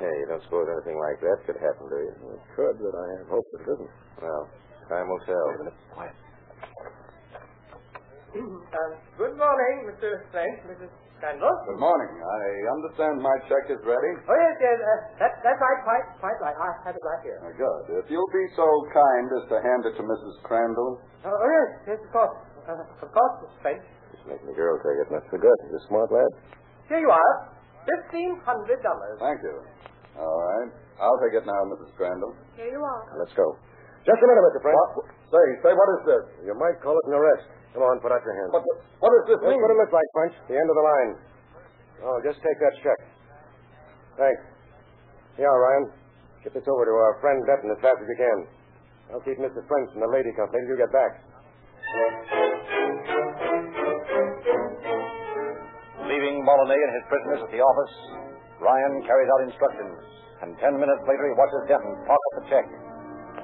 hey, 0.00 0.12
you 0.24 0.26
don't 0.32 0.40
suppose 0.48 0.72
anything 0.72 0.96
like 0.96 1.20
that 1.20 1.36
could 1.44 1.60
happen, 1.60 1.84
do 1.92 2.00
you? 2.00 2.12
It 2.32 2.44
could, 2.56 2.80
but 2.80 2.96
I 2.96 3.06
have 3.20 3.28
hope 3.28 3.44
that 3.52 3.60
it 3.60 3.68
isn't. 3.76 3.92
Well, 4.24 4.48
time 4.88 5.04
will 5.04 5.20
tell. 5.28 5.46
Wait 5.52 5.60
a 5.60 5.64
minute. 5.68 5.78
Quiet. 5.92 6.16
Uh, 8.72 8.96
good 9.20 9.36
morning, 9.36 9.92
Mr. 9.92 10.24
French, 10.32 10.56
Mrs. 10.64 10.88
Crandall. 11.22 11.54
Good 11.70 11.78
morning. 11.78 12.18
I 12.18 12.42
understand 12.74 13.22
my 13.22 13.30
check 13.46 13.70
is 13.70 13.78
ready. 13.86 14.12
Oh, 14.26 14.34
yes, 14.34 14.58
yes. 14.58 14.74
Uh, 14.74 15.22
that, 15.22 15.38
that's 15.46 15.60
right, 15.62 15.80
quite, 15.86 16.02
quite 16.18 16.34
right. 16.42 16.58
I 16.58 16.66
have 16.82 16.98
it 16.98 17.04
right 17.06 17.22
here. 17.22 17.38
Uh, 17.38 17.54
good. 17.54 18.02
If 18.02 18.10
you'll 18.10 18.34
be 18.34 18.42
so 18.58 18.66
kind 18.90 19.30
as 19.38 19.46
to 19.54 19.62
hand 19.62 19.86
it 19.86 19.94
to 19.94 20.02
Mrs. 20.02 20.34
Crandall. 20.42 20.98
Oh, 21.22 21.30
oh 21.30 21.46
yes, 21.46 21.94
yes, 21.94 22.00
of 22.02 22.10
course. 22.10 22.34
Uh, 22.66 23.06
of 23.06 23.10
course, 23.14 23.34
Mr. 23.38 23.54
French. 23.62 23.86
Just 24.10 24.26
making 24.26 24.50
the 24.50 24.58
girl 24.58 24.74
take 24.82 24.98
it. 24.98 25.14
That's 25.14 25.30
so 25.30 25.38
good. 25.38 25.58
He's 25.70 25.78
a 25.78 25.84
smart 25.86 26.10
lad. 26.10 26.32
Here 26.90 26.98
you 26.98 27.10
are. 27.14 27.34
Fifteen 27.86 28.42
hundred 28.42 28.82
dollars. 28.82 29.22
Thank 29.22 29.46
you. 29.46 29.62
All 30.18 30.26
right. 30.26 30.74
I'll 30.98 31.18
take 31.22 31.38
it 31.38 31.46
now, 31.46 31.60
Mrs. 31.70 31.94
Crandall. 31.94 32.34
Here 32.58 32.66
you 32.66 32.82
are. 32.82 33.02
Now, 33.14 33.22
let's 33.22 33.34
go. 33.38 33.46
Just 34.02 34.18
a 34.18 34.26
minute, 34.26 34.42
Mr. 34.50 34.62
Frank. 34.66 34.78
Say, 35.30 35.46
say, 35.62 35.70
what 35.70 35.88
is 35.94 36.02
this? 36.02 36.24
You 36.50 36.54
might 36.58 36.82
call 36.82 36.98
it 36.98 37.06
an 37.06 37.14
arrest. 37.14 37.46
Come 37.72 37.82
on, 37.88 37.96
put 38.04 38.12
out 38.12 38.20
your 38.20 38.36
hands. 38.36 38.52
What, 38.52 38.64
what 39.00 39.10
does 39.16 39.24
this 39.32 39.38
That's 39.40 39.48
mean? 39.48 39.60
what 39.64 39.72
it 39.72 39.78
looks 39.80 39.94
like, 39.96 40.08
Punch. 40.12 40.34
The 40.48 40.56
end 40.60 40.68
of 40.68 40.76
the 40.76 40.84
line. 40.84 41.10
Oh, 42.04 42.16
just 42.20 42.38
take 42.44 42.58
that 42.60 42.74
check. 42.84 42.98
Thanks. 44.20 44.42
Yeah, 45.40 45.48
Ryan. 45.48 45.88
Get 46.44 46.52
this 46.52 46.66
over 46.68 46.84
to 46.84 46.92
our 46.92 47.14
friend 47.24 47.38
Denton 47.48 47.70
as 47.72 47.80
fast 47.80 47.96
as 48.02 48.06
you 48.10 48.18
can. 48.18 48.38
I'll 49.14 49.24
keep 49.24 49.38
Mr. 49.40 49.64
French 49.64 49.88
and 49.96 50.02
the 50.04 50.10
lady 50.12 50.32
company 50.36 50.60
till 50.68 50.76
you 50.76 50.80
get 50.84 50.92
back. 50.92 51.12
Leaving 56.08 56.44
Molyneux 56.44 56.82
and 56.82 56.92
his 56.98 57.04
prisoners 57.08 57.40
at 57.46 57.50
the 57.54 57.62
office, 57.62 57.94
Ryan 58.60 58.94
carries 59.06 59.30
out 59.32 59.40
instructions, 59.48 59.96
and 60.44 60.50
ten 60.60 60.74
minutes 60.76 61.02
later 61.08 61.24
he 61.30 61.34
watches 61.38 61.62
Denton 61.70 61.94
pocket 62.04 62.32
the 62.36 62.44
check, 62.50 62.66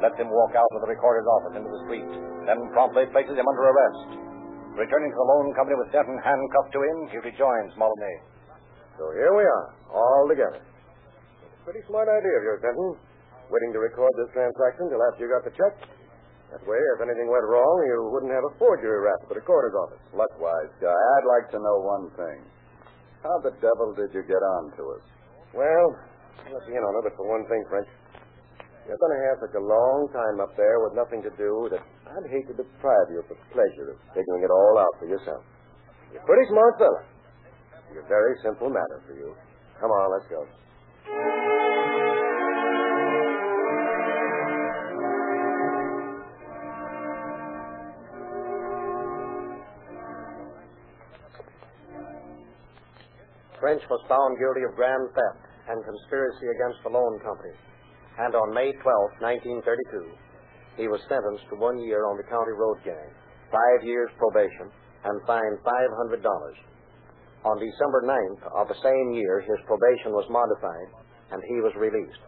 lets 0.02 0.18
him 0.18 0.30
walk 0.30 0.54
out 0.54 0.70
of 0.74 0.80
the 0.82 0.90
recorder's 0.90 1.26
office 1.26 1.54
into 1.58 1.70
the 1.70 1.82
street, 1.87 2.08
then 2.46 2.58
promptly 2.74 3.06
places 3.11 3.34
him 3.34 3.46
under 3.46 3.64
arrest. 3.70 4.08
Returning 4.78 5.11
to 5.11 5.18
the 5.18 5.28
loan 5.34 5.46
company 5.58 5.74
with 5.74 5.90
Denton 5.90 6.18
handcuffed 6.22 6.72
to 6.74 6.80
him, 6.82 6.96
he 7.11 7.18
rejoins 7.18 7.74
Molyneux. 7.74 8.18
So 8.94 9.11
here 9.14 9.34
we 9.34 9.42
are, 9.42 9.64
all 9.90 10.26
together. 10.30 10.62
Pretty 11.66 11.82
smart 11.90 12.06
idea 12.06 12.34
of 12.38 12.42
yours, 12.46 12.62
Denton. 12.62 12.94
Waiting 13.50 13.72
to 13.74 13.80
record 13.80 14.12
this 14.20 14.30
transaction 14.37 14.92
till 14.92 15.02
after 15.08 15.24
you 15.24 15.30
got 15.32 15.42
the 15.42 15.54
check. 15.56 15.74
That 16.52 16.64
way, 16.64 16.80
if 16.96 17.00
anything 17.04 17.28
went 17.28 17.44
wrong, 17.44 17.76
you 17.84 18.08
wouldn't 18.08 18.32
have 18.32 18.44
a 18.44 18.54
forgery 18.56 19.04
rap 19.04 19.20
at 19.20 19.28
the 19.28 19.37
recorder's 19.37 19.76
office. 19.76 20.00
Likewise, 20.16 20.72
Guy, 20.80 20.96
I'd 20.96 21.28
like 21.28 21.52
to 21.52 21.61
know 21.61 21.76
one 21.84 22.06
thing. 22.16 22.38
How 23.20 23.37
the 23.44 23.52
devil 23.61 23.92
did 23.98 24.14
you 24.16 24.24
get 24.24 24.40
on 24.40 24.72
to 24.80 24.82
us? 24.96 25.04
Well, 25.52 25.88
you 26.48 26.56
in 26.56 26.80
on 26.80 26.92
it, 27.02 27.04
but 27.04 27.16
for 27.20 27.28
one 27.28 27.44
thing, 27.50 27.61
French. 27.68 27.88
You're 28.88 28.96
going 28.96 29.20
to 29.20 29.24
have 29.29 29.37
such 29.44 29.53
a 29.53 29.61
long 29.61 30.09
time 30.16 30.40
up 30.40 30.57
there 30.57 30.81
with 30.81 30.96
nothing 30.96 31.20
to 31.20 31.29
do 31.37 31.68
that 31.68 31.85
I'd 32.09 32.24
hate 32.33 32.48
to 32.48 32.57
deprive 32.57 33.12
you 33.12 33.20
of 33.20 33.29
the 33.29 33.37
pleasure 33.53 33.92
of 33.92 34.01
figuring 34.16 34.40
it 34.40 34.48
all 34.48 34.81
out 34.81 34.96
for 34.96 35.05
yourself. 35.05 35.44
You're 36.09 36.24
a 36.24 36.24
pretty 36.24 36.48
smart 36.48 36.81
fella. 36.81 37.05
It's 37.92 38.01
a 38.01 38.09
very 38.09 38.33
simple 38.40 38.72
matter 38.72 39.05
for 39.05 39.12
you. 39.12 39.37
Come 39.77 39.92
on, 39.92 40.09
let's 40.09 40.24
go. 40.33 40.40
French 53.61 53.85
was 53.90 54.01
found 54.09 54.40
guilty 54.40 54.64
of 54.64 54.72
grand 54.81 55.12
theft 55.12 55.44
and 55.68 55.77
conspiracy 55.85 56.48
against 56.57 56.81
the 56.85 56.88
loan 56.88 57.20
company. 57.20 57.53
And 58.18 58.35
on 58.35 58.54
May 58.54 58.74
12, 58.74 58.83
1932, 59.22 60.11
he 60.78 60.87
was 60.90 60.98
sentenced 61.07 61.46
to 61.50 61.57
one 61.59 61.78
year 61.78 62.07
on 62.07 62.18
the 62.18 62.26
county 62.26 62.54
road 62.54 62.83
gang, 62.83 63.11
five 63.50 63.87
years 63.87 64.11
probation, 64.18 64.70
and 65.07 65.22
fined 65.26 65.59
$500. 65.62 66.26
On 67.46 67.54
December 67.54 68.02
9th 68.02 68.42
of 68.59 68.66
the 68.66 68.83
same 68.83 69.14
year, 69.14 69.38
his 69.46 69.61
probation 69.70 70.11
was 70.11 70.26
modified, 70.26 70.90
and 71.31 71.38
he 71.46 71.62
was 71.62 71.70
released. 71.78 72.18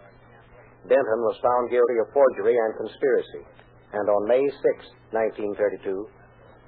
Denton 0.86 1.20
was 1.26 1.42
found 1.42 1.74
guilty 1.74 1.98
of 1.98 2.14
forgery 2.14 2.54
and 2.54 2.78
conspiracy, 2.78 3.42
and 3.92 4.06
on 4.06 4.30
May 4.30 4.46
6, 4.46 4.54
1932, 5.10 5.82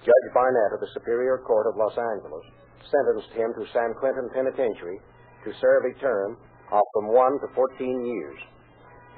Judge 0.02 0.28
Barnett 0.35 0.74
of 0.74 0.82
the 0.82 0.90
Superior 0.98 1.38
Court 1.46 1.70
of 1.70 1.78
Los 1.78 1.94
Angeles 1.94 2.46
sentenced 2.90 3.32
him 3.38 3.54
to 3.54 3.70
San 3.70 3.94
Quentin 4.02 4.26
Penitentiary 4.35 4.98
to 5.46 5.54
serve 5.62 5.87
a 5.87 5.94
term 6.02 6.37
of 6.74 6.82
from 6.94 7.14
1 7.14 7.40
to 7.40 7.48
14 7.54 8.04
years. 8.04 8.40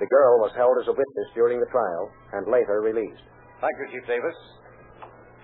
The 0.03 0.11
girl 0.11 0.43
was 0.43 0.51
held 0.59 0.75
as 0.83 0.91
a 0.91 0.97
witness 0.99 1.29
during 1.39 1.63
the 1.63 1.71
trial 1.71 2.11
and 2.35 2.51
later 2.51 2.83
released. 2.83 3.23
Thank 3.63 3.79
you, 3.79 3.87
Chief 3.95 4.07
Davis. 4.11 4.35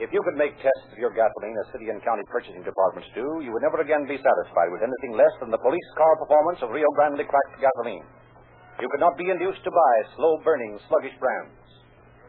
If 0.03 0.11
you 0.11 0.19
could 0.25 0.41
make 0.41 0.57
tests 0.59 0.91
of 0.91 0.99
your 0.99 1.13
gasoline 1.13 1.55
as 1.61 1.71
city 1.77 1.93
and 1.93 2.03
county 2.03 2.25
purchasing 2.33 2.65
departments 2.65 3.13
do, 3.15 3.45
you 3.45 3.53
would 3.53 3.63
never 3.63 3.85
again 3.85 4.09
be 4.09 4.19
satisfied 4.19 4.73
with 4.73 4.83
anything 4.83 5.13
less 5.15 5.31
than 5.39 5.53
the 5.53 5.61
police 5.61 5.91
car 5.95 6.17
performance 6.19 6.59
of 6.65 6.73
Rio 6.73 6.89
Grande 6.97 7.23
cracked 7.29 7.61
gasoline. 7.63 8.03
You 8.81 8.89
could 8.89 9.05
not 9.05 9.21
be 9.21 9.29
induced 9.29 9.63
to 9.63 9.71
buy 9.71 9.95
slow 10.17 10.41
burning, 10.41 10.81
sluggish 10.89 11.15
brands. 11.21 11.61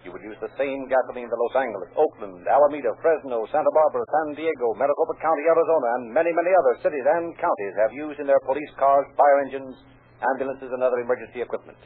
You 0.04 0.12
would 0.12 0.22
use 0.22 0.38
the 0.44 0.52
same 0.60 0.92
gasoline 0.92 1.32
that 1.32 1.42
Los 1.48 1.58
Angeles, 1.58 1.90
Oakland, 1.96 2.44
Alameda, 2.44 2.92
Fresno, 3.00 3.48
Santa 3.50 3.72
Barbara, 3.72 4.04
San 4.04 4.36
Diego, 4.36 4.76
Maricopa 4.76 5.16
County, 5.24 5.46
Arizona, 5.48 5.88
and 5.96 6.04
many, 6.12 6.36
many 6.36 6.52
other 6.52 6.76
cities 6.86 7.06
and 7.08 7.34
counties 7.40 7.76
have 7.82 7.96
used 7.96 8.20
in 8.20 8.28
their 8.28 8.42
police 8.46 8.74
cars, 8.76 9.08
fire 9.16 9.48
engines, 9.48 9.80
ambulances, 10.22 10.70
and 10.70 10.84
other 10.84 11.00
emergency 11.00 11.40
equipment. 11.40 11.80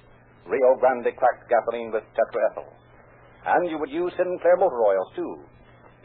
Rio 0.46 0.78
Grande 0.78 1.10
cracked 1.18 1.50
gasoline 1.50 1.90
with 1.90 2.06
tetraethyl. 2.14 2.70
And 3.46 3.70
you 3.70 3.78
would 3.78 3.90
use 3.90 4.14
Sinclair 4.18 4.58
motor 4.58 4.82
oils, 4.82 5.10
too. 5.16 5.34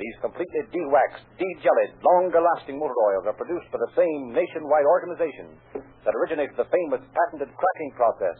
These 0.00 0.16
completely 0.24 0.64
de-waxed, 0.72 1.28
de-jellied, 1.36 1.92
longer-lasting 2.00 2.76
motor 2.80 2.98
oils 3.12 3.28
are 3.28 3.36
produced 3.36 3.68
by 3.68 3.76
the 3.84 3.92
same 4.00 4.32
nationwide 4.32 4.88
organization 4.88 5.60
that 5.76 6.16
originated 6.16 6.56
the 6.56 6.64
famous 6.72 7.04
patented 7.12 7.52
cracking 7.52 7.92
process, 7.96 8.38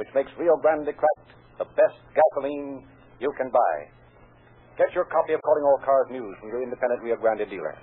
which 0.00 0.08
makes 0.16 0.32
Rio 0.40 0.56
Grande 0.64 0.88
cracked 0.96 1.36
the 1.60 1.68
best 1.76 2.00
gasoline 2.16 2.88
you 3.20 3.28
can 3.36 3.52
buy. 3.52 3.74
Get 4.80 4.88
your 4.96 5.04
copy 5.04 5.36
of 5.36 5.44
Calling 5.44 5.64
All 5.68 5.80
Cars 5.84 6.08
News 6.08 6.32
from 6.40 6.48
your 6.48 6.64
independent 6.64 7.04
Rio 7.04 7.20
Grande 7.20 7.44
dealer. 7.44 7.76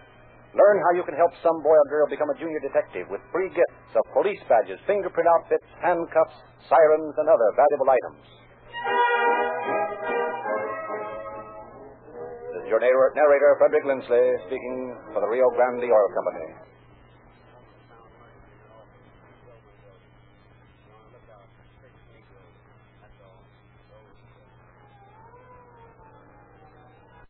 Learn 0.49 0.77
how 0.81 0.97
you 0.97 1.05
can 1.05 1.13
help 1.13 1.29
some 1.45 1.62
boy 1.62 1.77
or 1.77 1.88
girl 1.93 2.09
become 2.09 2.29
a 2.33 2.38
junior 2.41 2.57
detective 2.57 3.05
with 3.13 3.21
free 3.29 3.53
gifts 3.53 3.93
of 3.93 4.01
police 4.17 4.41
badges, 4.49 4.81
fingerprint 4.89 5.29
outfits, 5.29 5.65
handcuffs, 5.77 6.38
sirens, 6.65 7.13
and 7.21 7.29
other 7.29 7.49
valuable 7.53 7.89
items. 7.93 8.25
This 12.49 12.65
is 12.65 12.67
your 12.69 12.81
narrator, 12.81 13.51
Frederick 13.62 13.85
Lindsley, 13.85 14.25
speaking 14.49 14.97
for 15.13 15.21
the 15.21 15.29
Rio 15.29 15.45
Grande 15.53 15.85
Oil 15.85 16.09
Company. 16.17 16.68